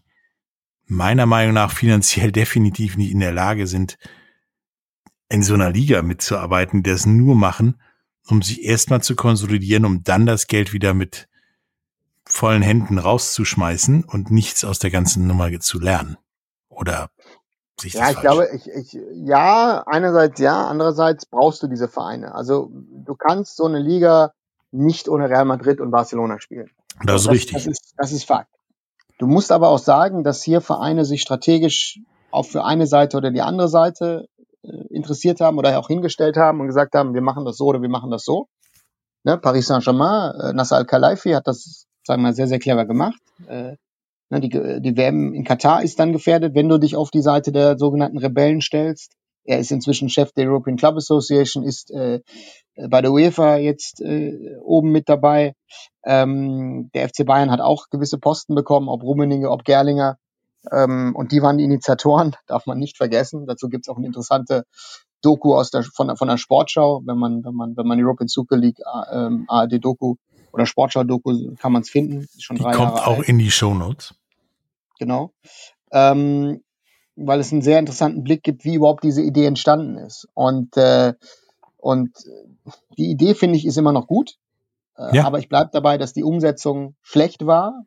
[0.86, 3.98] meiner Meinung nach finanziell definitiv nicht in der Lage sind,
[5.30, 7.82] in so einer Liga mitzuarbeiten, die das nur machen,
[8.28, 11.30] um sich erstmal zu konsolidieren, um dann das Geld wieder mit
[12.26, 16.18] vollen Händen rauszuschmeißen und nichts aus der ganzen Nummer zu lernen.
[16.68, 17.12] Oder
[17.80, 18.22] sich ja, ich falsch?
[18.22, 22.36] glaube, ich, ich, ja, einerseits ja, andererseits brauchst du diese Vereine.
[22.36, 24.34] Also du kannst so eine Liga
[24.72, 26.70] nicht ohne Real Madrid und Barcelona spielen.
[27.06, 27.54] Das ist das, richtig.
[27.54, 28.50] Das ist, das ist Fakt.
[29.18, 32.00] Du musst aber auch sagen, dass hier Vereine sich strategisch
[32.32, 34.28] auch für eine Seite oder die andere Seite
[34.90, 37.90] interessiert haben oder auch hingestellt haben und gesagt haben, wir machen das so oder wir
[37.90, 38.48] machen das so.
[39.24, 43.20] Ne, Paris Saint-Germain, äh, Nasser Al-Khelaifi hat das, sagen wir mal, sehr, sehr clever gemacht.
[43.48, 43.76] Äh,
[44.40, 47.78] die, die WM in Katar ist dann gefährdet, wenn du dich auf die Seite der
[47.78, 49.14] sogenannten Rebellen stellst.
[49.44, 52.22] Er ist inzwischen Chef der European Club Association, ist äh,
[52.90, 55.54] bei der UEFA jetzt äh, oben mit dabei.
[56.06, 60.18] Ähm, der FC Bayern hat auch gewisse Posten bekommen, ob Rummenigge, ob Gerlinger.
[60.72, 63.48] Ähm, und die waren die Initiatoren, darf man nicht vergessen.
[63.48, 64.64] Dazu gibt es auch eine interessante
[65.22, 68.58] Doku aus der, von, von der Sportschau, wenn man, wenn man, wenn man European Super
[68.58, 68.80] League
[69.12, 70.16] ähm, ARD-Doku
[70.52, 72.28] oder Sportschau-Doku kann man es finden.
[72.40, 73.30] Schon die drei kommt Jahre auch alt.
[73.30, 74.14] in die Show Notes.
[75.02, 75.34] Genau.
[75.92, 76.64] Ähm,
[77.16, 80.28] weil es einen sehr interessanten Blick gibt, wie überhaupt diese Idee entstanden ist.
[80.36, 81.14] Und, äh,
[81.78, 82.12] und
[83.00, 84.38] die Idee, finde ich, ist immer noch gut.
[84.96, 85.26] Äh, ja.
[85.26, 87.84] Aber ich bleibe dabei, dass die Umsetzung schlecht war.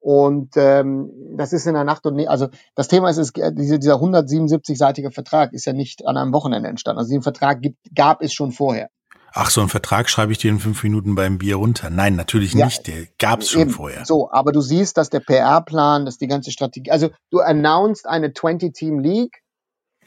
[0.00, 3.78] Und ähm, das ist in der Nacht und ne also das Thema ist, ist diese,
[3.78, 6.98] dieser 177-seitige Vertrag ist ja nicht an einem Wochenende entstanden.
[6.98, 8.90] Also den Vertrag gibt, gab es schon vorher.
[9.36, 11.90] Ach, so einen Vertrag schreibe ich dir in fünf Minuten beim Bier runter.
[11.90, 12.86] Nein, natürlich ja, nicht.
[12.86, 14.04] Der gab es schon vorher.
[14.06, 18.28] So, aber du siehst, dass der PR-Plan, dass die ganze Strategie, also du announced eine
[18.28, 19.42] 20-Team-League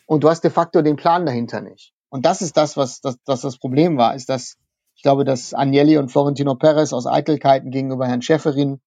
[0.05, 1.91] und du hast de facto den Plan dahinter nicht.
[2.07, 4.55] Und das ist das, was das, das, das Problem war, ist, dass
[4.95, 8.79] ich glaube, dass Agnelli und Florentino Perez aus Eitelkeiten gegenüber Herrn Schäferin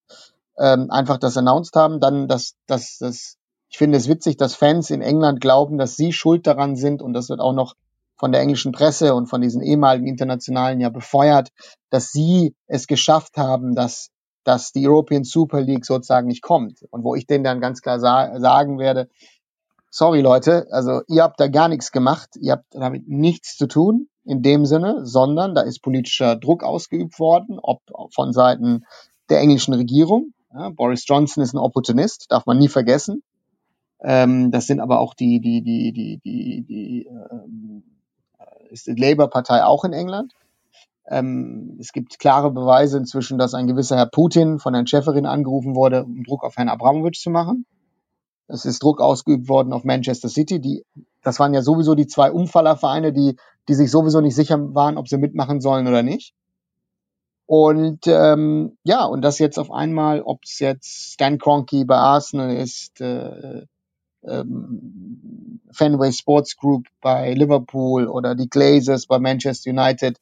[0.57, 1.99] ähm, einfach das announced haben.
[1.99, 3.37] Dann, dass, dass, dass
[3.69, 7.13] ich finde es witzig, dass Fans in England glauben, dass sie schuld daran sind und
[7.13, 7.75] das wird auch noch
[8.21, 11.49] von der englischen Presse und von diesen ehemaligen Internationalen ja befeuert,
[11.89, 14.11] dass sie es geschafft haben, dass,
[14.43, 16.85] dass die European Super League sozusagen nicht kommt.
[16.91, 19.09] Und wo ich denen dann ganz klar sa sagen werde,
[19.89, 24.07] sorry Leute, also ihr habt da gar nichts gemacht, ihr habt damit nichts zu tun
[24.23, 27.81] in dem Sinne, sondern da ist politischer Druck ausgeübt worden, ob
[28.13, 28.85] von Seiten
[29.31, 30.33] der englischen Regierung.
[30.53, 33.23] Ja, Boris Johnson ist ein Opportunist, darf man nie vergessen.
[34.03, 37.83] Ähm, das sind aber auch die, die, die, die, die, die ähm,
[38.71, 40.33] ist die Labour-Partei auch in England.
[41.07, 45.75] Ähm, es gibt klare Beweise inzwischen, dass ein gewisser Herr Putin von Herrn Schäferin angerufen
[45.75, 47.65] wurde, um Druck auf Herrn Abramowitsch zu machen.
[48.47, 50.59] Es ist Druck ausgeübt worden auf Manchester City.
[50.59, 50.83] Die,
[51.21, 53.35] das waren ja sowieso die zwei Umfallervereine, die,
[53.67, 56.33] die sich sowieso nicht sicher waren, ob sie mitmachen sollen oder nicht.
[57.45, 62.55] Und ähm, ja, und das jetzt auf einmal, ob es jetzt Stan Kroenke bei Arsenal
[62.55, 63.65] ist, äh,
[64.23, 70.19] ähm, Fenway Sports Group bei Liverpool oder die Glazers bei Manchester United,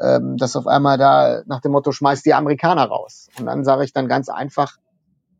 [0.00, 3.28] ähm, dass auf einmal da nach dem Motto schmeißt die Amerikaner raus.
[3.38, 4.76] Und dann sage ich dann ganz einfach,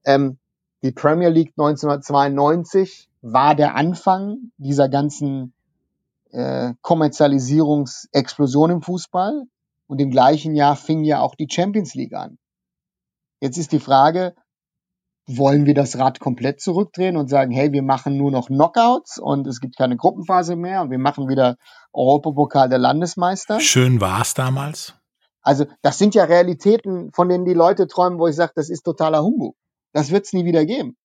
[0.05, 0.39] ähm,
[0.83, 5.55] die Premier League 1992 war der Anfang dieser ganzen
[6.31, 9.45] äh, Kommerzialisierungsexplosion im Fußball.
[9.87, 12.39] Und im gleichen Jahr fing ja auch die Champions League an.
[13.41, 14.35] Jetzt ist die Frage,
[15.27, 19.47] wollen wir das Rad komplett zurückdrehen und sagen, hey, wir machen nur noch Knockouts und
[19.47, 21.57] es gibt keine Gruppenphase mehr und wir machen wieder
[21.93, 23.61] Europapokal der Landesmeister?
[23.61, 24.95] Schön war es damals.
[25.41, 28.83] Also das sind ja Realitäten, von denen die Leute träumen, wo ich sage, das ist
[28.83, 29.57] totaler Humbug.
[29.93, 30.97] Das wird es nie wieder geben.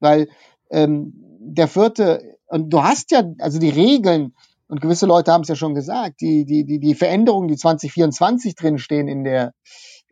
[0.00, 0.28] Weil
[0.70, 4.34] ähm, der vierte, und du hast ja, also die Regeln,
[4.68, 8.54] und gewisse Leute haben es ja schon gesagt, die, die, die, die Veränderungen, die 2024
[8.54, 9.52] drinstehen in der,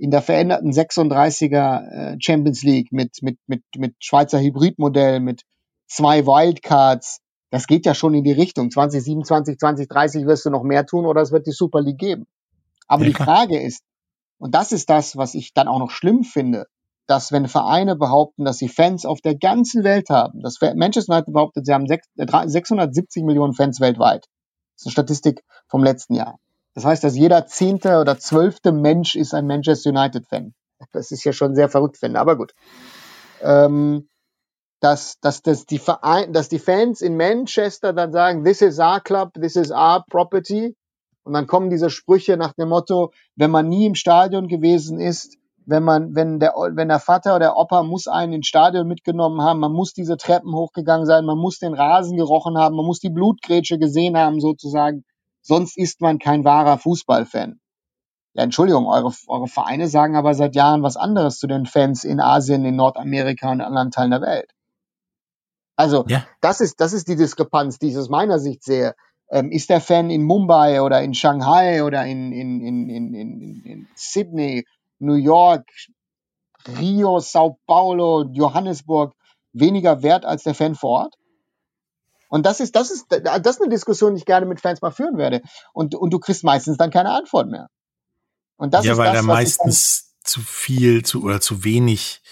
[0.01, 5.43] in der veränderten 36er äh, Champions League mit, mit, mit, mit Schweizer Hybridmodell, mit
[5.87, 7.21] zwei Wildcards,
[7.51, 8.71] das geht ja schon in die Richtung.
[8.71, 12.27] 2027, 2030 wirst du noch mehr tun oder es wird die Super League geben.
[12.89, 13.09] Aber ja.
[13.09, 13.83] die Frage ist,
[14.39, 16.65] und das ist das, was ich dann auch noch schlimm finde,
[17.07, 21.35] dass wenn Vereine behaupten, dass sie Fans auf der ganzen Welt haben, dass Manchester United
[21.35, 24.25] behauptet, sie haben 670 äh, Millionen Fans weltweit.
[24.77, 26.39] Das ist eine Statistik vom letzten Jahr.
[26.75, 30.55] Das heißt, dass jeder zehnte oder zwölfte Mensch ist ein Manchester United-Fan.
[30.93, 32.53] Das ist ja schon sehr verrückt, finde, aber gut.
[33.43, 34.09] Ähm,
[34.81, 39.01] dass, dass, dass, die Verein, dass die Fans in Manchester dann sagen, this is our
[39.01, 40.75] club, this is our property.
[41.23, 45.37] Und dann kommen diese Sprüche nach dem Motto, wenn man nie im Stadion gewesen ist,
[45.67, 49.43] wenn man, wenn der, wenn der Vater oder der Opa muss einen ins Stadion mitgenommen
[49.43, 53.01] haben, man muss diese Treppen hochgegangen sein, man muss den Rasen gerochen haben, man muss
[53.01, 55.05] die Blutgrätsche gesehen haben sozusagen,
[55.51, 57.61] sonst ist man kein wahrer Fußballfan.
[58.35, 62.21] Ja, Entschuldigung, eure, eure Vereine sagen aber seit Jahren was anderes zu den Fans in
[62.21, 64.53] Asien, in Nordamerika und anderen Teilen der Welt.
[65.75, 66.25] Also, ja.
[66.41, 68.95] das ist, das ist die Diskrepanz, die ich aus meiner Sicht sehe.
[69.29, 73.63] Ähm, ist der Fan in Mumbai oder in Shanghai oder in, in, in, in, in,
[73.65, 74.65] in Sydney
[75.01, 75.67] New York,
[76.79, 79.15] Rio, Sao Paulo, Johannesburg
[79.53, 81.15] weniger wert als der Fan vor Ort?
[82.31, 84.93] Und das ist, das ist, das ist eine Diskussion, die ich gerne mit Fans mal
[84.93, 85.43] führen werde.
[85.73, 87.69] Und, und du kriegst meistens dann keine Antwort mehr.
[88.57, 92.23] Und das ja, ist weil das, da meistens zu viel zu, oder zu wenig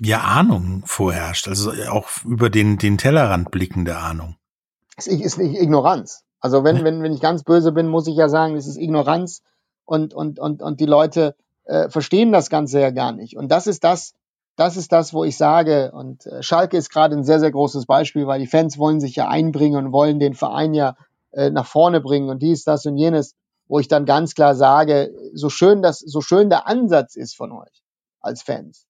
[0.00, 1.48] ja, Ahnung vorherrscht.
[1.48, 4.36] Also auch über den, den Tellerrand blickende Ahnung.
[4.96, 6.22] Es ist nicht Ignoranz.
[6.38, 9.42] Also wenn, wenn, wenn ich ganz böse bin, muss ich ja sagen, es ist Ignoranz
[9.84, 11.34] und, und, und, und die Leute
[11.64, 13.36] äh, verstehen das Ganze ja gar nicht.
[13.36, 14.14] Und das ist das,
[14.56, 17.86] das ist das, wo ich sage, und äh, Schalke ist gerade ein sehr, sehr großes
[17.86, 20.96] Beispiel, weil die Fans wollen sich ja einbringen und wollen den Verein ja
[21.32, 23.34] äh, nach vorne bringen und dies, das und jenes,
[23.68, 27.52] wo ich dann ganz klar sage, so schön das, so schön der Ansatz ist von
[27.52, 27.82] euch
[28.20, 28.86] als Fans.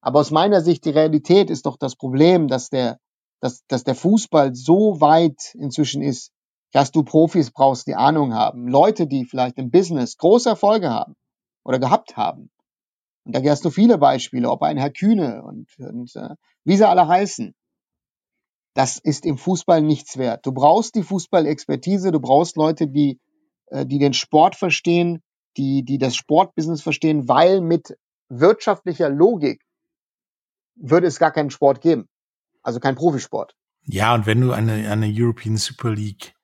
[0.00, 2.98] Aber aus meiner Sicht, die Realität ist doch das Problem, dass der,
[3.40, 6.32] dass, dass der Fußball so weit inzwischen ist,
[6.72, 8.68] dass du Profis brauchst, die Ahnung haben.
[8.68, 11.14] Leute, die vielleicht im Business große Erfolge haben
[11.64, 12.50] oder gehabt haben.
[13.26, 16.88] Und da hast du viele Beispiele, ob ein Herr Kühne und, und äh, wie sie
[16.88, 17.56] alle heißen.
[18.74, 20.46] Das ist im Fußball nichts wert.
[20.46, 23.18] Du brauchst die Fußballexpertise, du brauchst Leute, die,
[23.66, 25.24] äh, die den Sport verstehen,
[25.56, 27.98] die, die das Sportbusiness verstehen, weil mit
[28.28, 29.60] wirtschaftlicher Logik
[30.76, 32.08] würde es gar keinen Sport geben.
[32.62, 33.56] Also kein Profisport.
[33.86, 36.34] Ja, und wenn du eine, eine European Super League,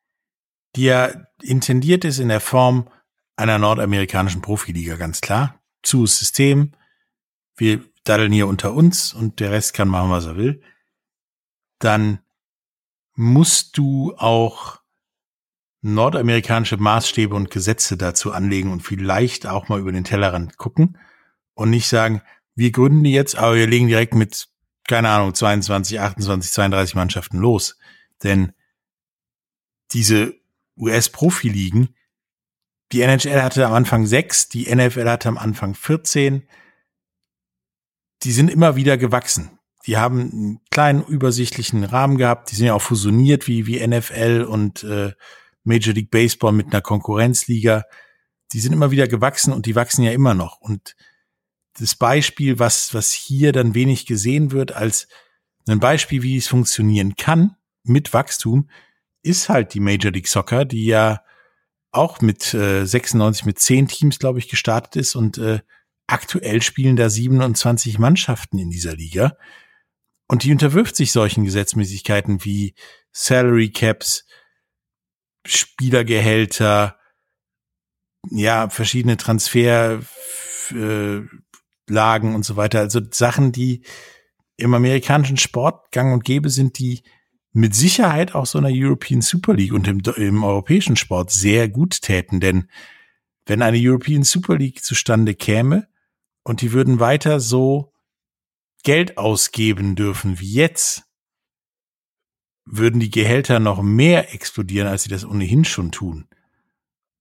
[0.74, 1.12] die ja
[1.42, 2.88] intendiert ist in der Form
[3.36, 6.72] einer nordamerikanischen Profiliga, ganz klar, zu System,
[7.56, 10.62] wir daddeln hier unter uns und der Rest kann machen, was er will,
[11.78, 12.20] dann
[13.14, 14.80] musst du auch
[15.82, 20.98] nordamerikanische Maßstäbe und Gesetze dazu anlegen und vielleicht auch mal über den Tellerrand gucken
[21.54, 22.22] und nicht sagen,
[22.54, 24.48] wir gründen die jetzt, aber wir legen direkt mit,
[24.86, 27.78] keine Ahnung, 22, 28, 32 Mannschaften los.
[28.22, 28.52] Denn
[29.92, 30.34] diese
[30.76, 31.94] US-Profiligen,
[32.92, 36.46] die NHL hatte am Anfang sechs, die NFL hatte am Anfang 14.
[38.22, 39.58] Die sind immer wieder gewachsen.
[39.86, 42.50] Die haben einen kleinen übersichtlichen Rahmen gehabt.
[42.50, 45.12] Die sind ja auch fusioniert wie, wie NFL und äh,
[45.64, 47.84] Major League Baseball mit einer Konkurrenzliga.
[48.52, 50.60] Die sind immer wieder gewachsen und die wachsen ja immer noch.
[50.60, 50.94] Und
[51.78, 55.08] das Beispiel, was, was hier dann wenig gesehen wird als
[55.66, 58.68] ein Beispiel, wie es funktionieren kann mit Wachstum,
[59.22, 61.22] ist halt die Major League Soccer, die ja
[61.92, 65.60] auch mit äh, 96 mit 10 Teams, glaube ich, gestartet ist und äh,
[66.06, 69.36] aktuell spielen da 27 Mannschaften in dieser Liga.
[70.26, 72.74] Und die unterwirft sich solchen Gesetzmäßigkeiten wie
[73.12, 74.26] Salary Caps,
[75.46, 76.96] Spielergehälter,
[78.30, 80.06] ja, verschiedene Transferlagen
[80.70, 82.78] äh, und so weiter.
[82.80, 83.84] Also Sachen, die
[84.56, 87.02] im amerikanischen Sport gang und gäbe sind, die
[87.52, 92.00] mit Sicherheit auch so einer European Super League und im, im europäischen Sport sehr gut
[92.02, 92.40] täten.
[92.40, 92.68] Denn
[93.46, 95.88] wenn eine European Super League zustande käme
[96.44, 97.92] und die würden weiter so
[98.82, 101.04] Geld ausgeben dürfen wie jetzt,
[102.64, 106.28] würden die Gehälter noch mehr explodieren, als sie das ohnehin schon tun.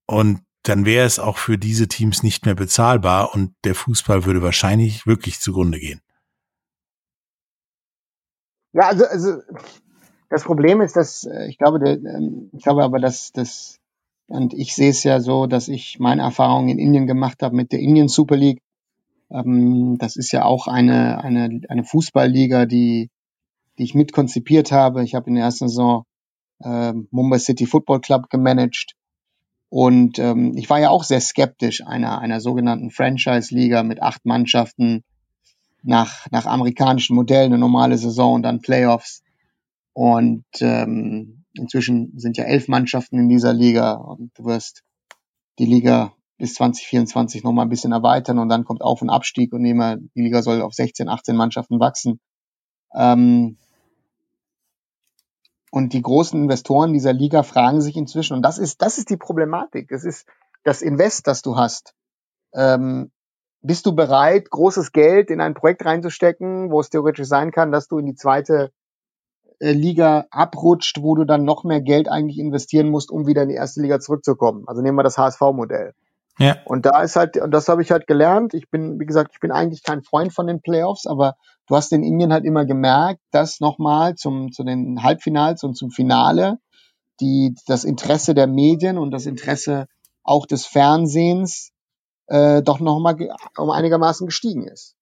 [0.06, 4.42] Und dann wäre es auch für diese Teams nicht mehr bezahlbar und der Fußball würde
[4.42, 6.00] wahrscheinlich wirklich zugrunde gehen.
[8.72, 9.42] Ja, also, also
[10.32, 13.78] das Problem ist, dass äh, ich glaube, der, ähm, ich glaube aber, dass das
[14.28, 17.70] und ich sehe es ja so, dass ich meine Erfahrungen in Indien gemacht habe mit
[17.70, 18.62] der Indian Super League.
[19.30, 23.10] Ähm, das ist ja auch eine eine eine Fußballliga, die
[23.76, 25.04] die ich mitkonzipiert habe.
[25.04, 26.04] Ich habe in der ersten Saison
[26.64, 28.94] äh, Mumbai City Football Club gemanagt
[29.68, 34.24] und ähm, ich war ja auch sehr skeptisch einer einer sogenannten Franchise Liga mit acht
[34.24, 35.04] Mannschaften
[35.82, 39.22] nach nach amerikanischen Modellen eine normale Saison und dann Playoffs
[39.92, 44.82] und ähm, inzwischen sind ja elf Mannschaften in dieser Liga und du wirst
[45.58, 49.64] die Liga bis 2024 nochmal ein bisschen erweitern und dann kommt Auf- und Abstieg und
[49.64, 52.20] immer die Liga soll auf 16, 18 Mannschaften wachsen.
[52.94, 53.58] Ähm,
[55.70, 59.16] und die großen Investoren dieser Liga fragen sich inzwischen, und das ist, das ist die
[59.16, 59.88] Problematik.
[59.88, 60.26] Das ist
[60.64, 61.94] das Invest, das du hast.
[62.54, 63.10] Ähm,
[63.62, 67.88] bist du bereit, großes Geld in ein Projekt reinzustecken, wo es theoretisch sein kann, dass
[67.88, 68.72] du in die zweite
[69.70, 73.54] Liga abrutscht, wo du dann noch mehr Geld eigentlich investieren musst, um wieder in die
[73.54, 74.64] erste Liga zurückzukommen.
[74.66, 75.92] Also nehmen wir das HSV-Modell.
[76.38, 76.56] Ja.
[76.64, 78.54] Und da ist halt, und das habe ich halt gelernt.
[78.54, 81.36] Ich bin, wie gesagt, ich bin eigentlich kein Freund von den Playoffs, aber
[81.68, 85.90] du hast in Indien halt immer gemerkt, dass nochmal zum, zu den Halbfinals und zum
[85.90, 86.58] Finale
[87.20, 89.86] die, das Interesse der Medien und das Interesse
[90.24, 91.70] auch des Fernsehens
[92.26, 93.16] äh, doch nochmal
[93.56, 94.96] um einigermaßen gestiegen ist.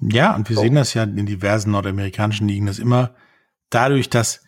[0.00, 0.62] Ja, und wir so.
[0.62, 3.14] sehen das ja in diversen nordamerikanischen Ligen, dass immer
[3.70, 4.42] dadurch, dass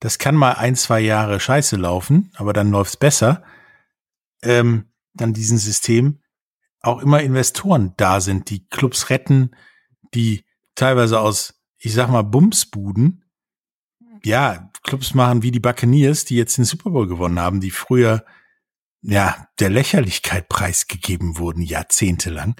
[0.00, 3.44] das kann mal ein, zwei Jahre scheiße laufen, aber dann läuft's besser,
[4.42, 6.20] ähm, dann diesen System
[6.80, 9.50] auch immer Investoren da sind, die Clubs retten,
[10.14, 13.24] die teilweise aus, ich sag mal, Bumsbuden,
[14.24, 18.24] ja, Clubs machen wie die Buccaneers, die jetzt den Super Bowl gewonnen haben, die früher,
[19.02, 22.54] ja, der Lächerlichkeit preisgegeben wurden, jahrzehntelang.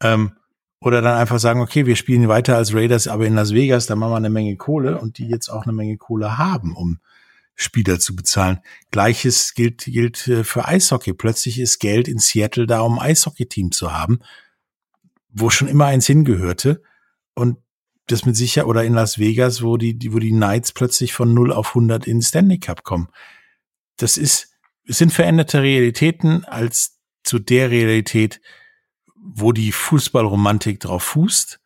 [0.00, 0.36] Ähm,
[0.84, 3.96] Oder dann einfach sagen, okay, wir spielen weiter als Raiders, aber in Las Vegas, da
[3.96, 6.98] machen wir eine Menge Kohle und die jetzt auch eine Menge Kohle haben, um
[7.54, 8.58] Spieler zu bezahlen.
[8.90, 11.14] Gleiches gilt, gilt äh, für Eishockey.
[11.14, 14.18] Plötzlich ist Geld in Seattle da, um Eishockey-Team zu haben,
[15.30, 16.82] wo schon immer eins hingehörte.
[17.34, 17.56] Und
[18.08, 21.50] das mit sicher, oder in Las Vegas, wo die, wo die Knights plötzlich von 0
[21.54, 23.08] auf 100 in Stanley Cup kommen.
[23.96, 24.50] Das ist,
[24.86, 28.42] es sind veränderte Realitäten als zu der Realität,
[29.24, 31.60] wo die Fußballromantik drauf fußt.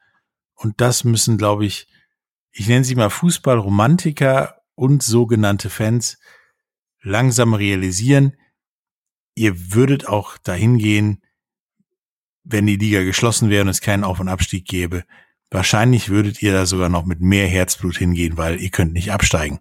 [0.55, 1.89] Und das müssen, glaube ich,
[2.53, 6.19] ich nenne sie mal Fußballromantiker und sogenannte Fans
[7.03, 8.37] langsam realisieren.
[9.35, 11.23] Ihr würdet auch dahin gehen,
[12.45, 15.05] wenn die Liga geschlossen wäre und es keinen Auf- und Abstieg gäbe.
[15.51, 19.61] Wahrscheinlich würdet ihr da sogar noch mit mehr Herzblut hingehen, weil ihr könnt nicht absteigen.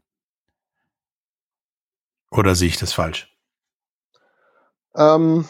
[2.30, 3.34] Oder sehe ich das falsch?
[4.96, 5.46] Ähm,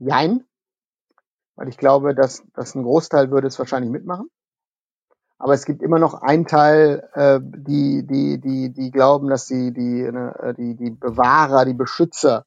[0.00, 0.44] Nein,
[1.56, 4.30] weil ich glaube, dass, dass ein Großteil würde es wahrscheinlich mitmachen.
[5.38, 9.72] Aber es gibt immer noch einen Teil, äh, die, die, die, die glauben, dass sie
[9.72, 12.44] die, äh, die, die Bewahrer, die Beschützer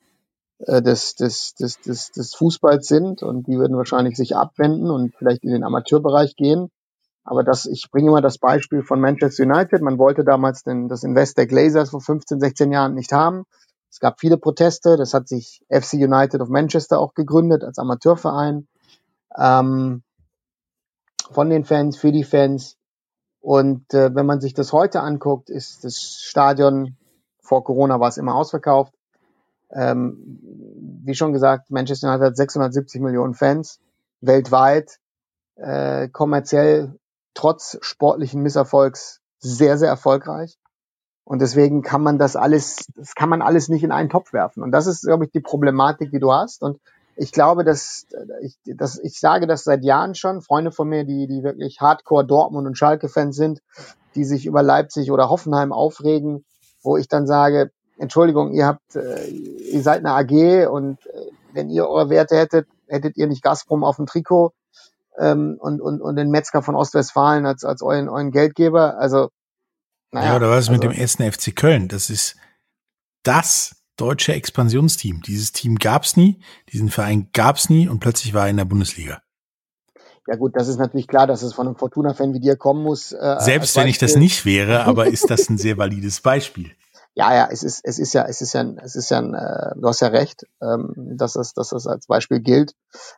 [0.60, 5.16] äh, des, des, des, des, des Fußballs sind und die würden wahrscheinlich sich abwenden und
[5.16, 6.70] vielleicht in den Amateurbereich gehen.
[7.24, 9.82] Aber das, ich bringe immer das Beispiel von Manchester United.
[9.82, 13.46] Man wollte damals den, das Invest der Glazers vor 15, 16 Jahren nicht haben.
[13.94, 14.98] Es gab viele Proteste.
[14.98, 18.68] Das hat sich FC United of Manchester auch gegründet als Amateurverein.
[19.38, 20.02] Ähm,
[21.30, 22.76] von den Fans, für die Fans.
[23.40, 26.98] Und äh, wenn man sich das heute anguckt, ist das Stadion,
[27.40, 28.96] vor Corona war es immer ausverkauft.
[29.70, 30.40] Ähm,
[31.04, 33.80] wie schon gesagt, Manchester United hat 670 Millionen Fans
[34.22, 34.98] weltweit,
[35.56, 36.98] äh, kommerziell
[37.36, 40.58] trotz sportlichen Misserfolgs sehr, sehr erfolgreich.
[41.26, 44.62] Und deswegen kann man das alles, das kann man alles nicht in einen Topf werfen.
[44.62, 46.62] Und das ist, glaube ich, die Problematik, die du hast.
[46.64, 46.80] Und
[47.16, 48.08] ich glaube, dass,
[48.42, 50.42] ich, dass ich sage das seit Jahren schon.
[50.42, 53.62] Freunde von mir, die, die wirklich Hardcore Dortmund und Schalke-Fans sind,
[54.16, 56.44] die sich über Leipzig oder Hoffenheim aufregen,
[56.82, 61.70] wo ich dann sage, Entschuldigung, ihr habt, äh, ihr seid eine AG und äh, wenn
[61.70, 64.52] ihr eure Werte hättet, hättet ihr nicht Gazprom auf dem Trikot
[65.18, 68.98] ähm, und, und, und den Metzger von Ostwestfalen als, als euren, euren Geldgeber.
[68.98, 69.30] Also
[70.14, 71.88] naja, ja, oder was ist also, mit dem ersten FC Köln?
[71.88, 72.36] Das ist
[73.24, 75.22] das deutsche Expansionsteam.
[75.22, 76.40] Dieses Team gab's nie,
[76.72, 79.22] diesen Verein gab's nie und plötzlich war er in der Bundesliga.
[80.28, 83.12] Ja gut, das ist natürlich klar, dass es von einem Fortuna-Fan wie dir kommen muss.
[83.12, 86.72] Äh, Selbst wenn ich das nicht wäre, aber ist das ein sehr valides Beispiel.
[87.16, 89.76] Ja, ja, es ist, es ist ja, es ist ja, es ist ja, ein, äh,
[89.80, 92.74] du hast ja recht, ähm, dass das, dass das als Beispiel gilt.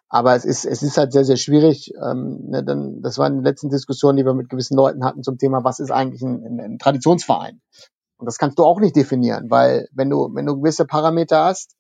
[0.10, 1.94] Aber es ist, es ist halt sehr, sehr schwierig.
[2.04, 5.38] Ähm, ne, dann, das waren die letzten Diskussionen, die wir mit gewissen Leuten hatten zum
[5.38, 7.62] Thema, was ist eigentlich ein, ein, ein Traditionsverein?
[8.18, 11.76] Und das kannst du auch nicht definieren, weil wenn du, wenn du gewisse Parameter hast,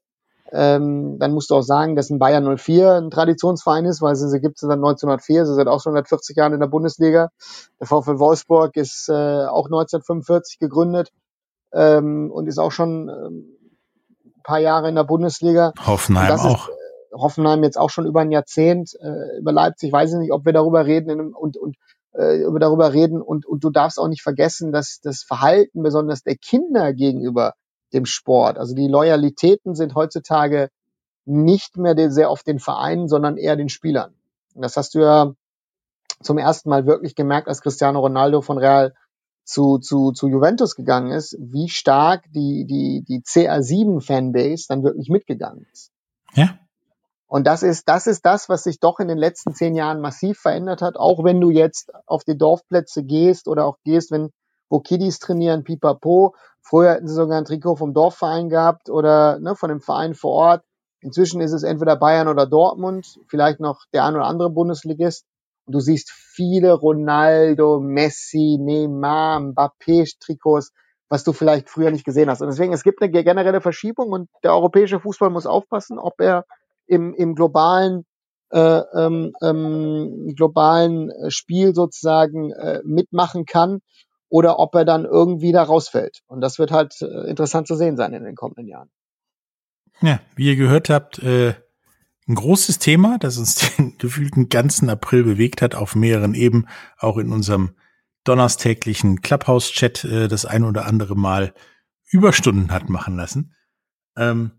[0.53, 4.29] ähm, dann musst du auch sagen, dass ein Bayern 04 ein Traditionsverein ist, weil sie,
[4.29, 7.29] sie gibt es seit 1904, sie sind auch schon seit 40 Jahren in der Bundesliga.
[7.81, 9.13] Der VfL Wolfsburg ist äh,
[9.47, 11.09] auch 1945 gegründet
[11.75, 13.57] ähm, und ist auch schon ähm,
[14.25, 15.73] ein paar Jahre in der Bundesliga.
[15.85, 16.69] Hoffenheim auch.
[16.69, 18.93] Ist, äh, Hoffenheim jetzt auch schon über ein Jahrzehnt.
[18.99, 21.75] Äh, über Leipzig weiß ich nicht, ob wir darüber reden und, und
[22.13, 26.23] äh, über darüber reden und, und du darfst auch nicht vergessen, dass das Verhalten besonders
[26.23, 27.53] der Kinder gegenüber
[27.93, 30.69] dem Sport, also die Loyalitäten sind heutzutage
[31.25, 34.13] nicht mehr sehr oft den Vereinen, sondern eher den Spielern.
[34.53, 35.33] Und das hast du ja
[36.21, 38.93] zum ersten Mal wirklich gemerkt, als Cristiano Ronaldo von Real
[39.45, 45.65] zu, zu, zu Juventus gegangen ist, wie stark die, die, die CR7-Fanbase dann wirklich mitgegangen
[45.71, 45.91] ist.
[46.33, 46.57] Ja.
[47.27, 50.39] Und das ist, das ist das, was sich doch in den letzten zehn Jahren massiv
[50.39, 50.97] verändert hat.
[50.97, 54.31] Auch wenn du jetzt auf die Dorfplätze gehst oder auch gehst, wenn,
[54.69, 56.35] wo Kiddies trainieren, pipapo.
[56.61, 60.31] Früher hätten sie sogar ein Trikot vom Dorfverein gehabt oder ne, von dem Verein vor
[60.31, 60.63] Ort.
[61.01, 65.25] Inzwischen ist es entweder Bayern oder Dortmund, vielleicht noch der ein oder andere Bundesligist.
[65.67, 70.71] Du siehst viele Ronaldo, Messi, Neymar, Mbappé-Trikots,
[71.09, 72.41] was du vielleicht früher nicht gesehen hast.
[72.41, 76.45] Und deswegen, es gibt eine generelle Verschiebung und der europäische Fußball muss aufpassen, ob er
[76.87, 78.05] im, im globalen
[78.51, 83.79] äh, ähm, ähm, globalen Spiel sozusagen äh, mitmachen kann
[84.29, 86.21] oder ob er dann irgendwie da rausfällt.
[86.27, 88.89] Und das wird halt äh, interessant zu sehen sein in den kommenden Jahren.
[90.01, 91.53] Ja, wie ihr gehört habt, äh,
[92.27, 96.67] ein großes Thema, das uns den gefühlten ganzen April bewegt hat, auf mehreren Ebenen,
[96.97, 97.75] auch in unserem
[98.23, 101.53] donnerstäglichen Clubhouse-Chat äh, das ein oder andere Mal
[102.09, 103.53] Überstunden hat machen lassen.
[104.17, 104.51] Ähm,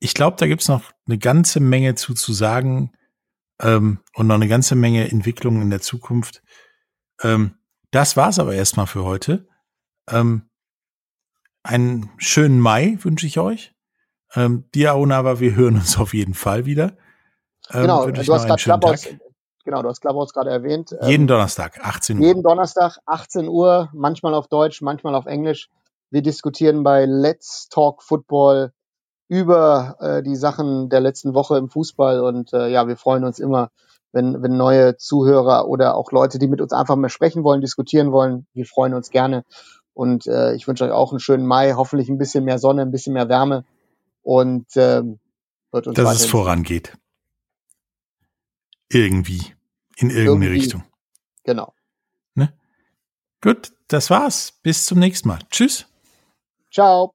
[0.00, 2.92] ich glaube, da gibt's noch eine ganze Menge zu zu sagen
[3.60, 6.42] ähm, und noch eine ganze Menge Entwicklungen in der Zukunft.
[7.22, 7.54] Ähm,
[7.90, 9.48] das war's aber erstmal für heute.
[10.08, 10.48] Ähm,
[11.62, 13.74] einen schönen Mai wünsche ich euch.
[14.34, 16.92] Ähm, dir, Aonava, wir hören uns auf jeden Fall wieder.
[17.70, 19.08] Ähm, Genau, du hast gerade Clubhouse,
[19.64, 20.94] genau, du hast Clubhouse gerade erwähnt.
[21.00, 22.26] Ähm, Jeden Donnerstag, 18 Uhr.
[22.26, 25.68] jeden Donnerstag, 18 Uhr, manchmal auf Deutsch, manchmal auf Englisch.
[26.10, 28.72] Wir diskutieren bei Let's Talk Football
[29.28, 33.38] über äh, die Sachen der letzten Woche im Fußball und äh, ja, wir freuen uns
[33.38, 33.70] immer,
[34.12, 38.10] wenn, wenn neue Zuhörer oder auch Leute, die mit uns einfach mehr sprechen wollen, diskutieren
[38.10, 39.44] wollen, wir freuen uns gerne.
[39.92, 42.90] Und äh, ich wünsche euch auch einen schönen Mai, hoffentlich ein bisschen mehr Sonne, ein
[42.90, 43.64] bisschen mehr Wärme
[44.28, 45.20] und ähm,
[45.72, 46.98] wird uns dass es vorangeht.
[48.90, 49.54] Irgendwie.
[49.96, 50.48] In irgendeine Irgendwie.
[50.48, 50.84] Richtung.
[51.44, 51.72] Genau.
[53.40, 54.52] Gut, das war's.
[54.62, 55.38] Bis zum nächsten Mal.
[55.50, 55.86] Tschüss.
[56.72, 57.14] Ciao.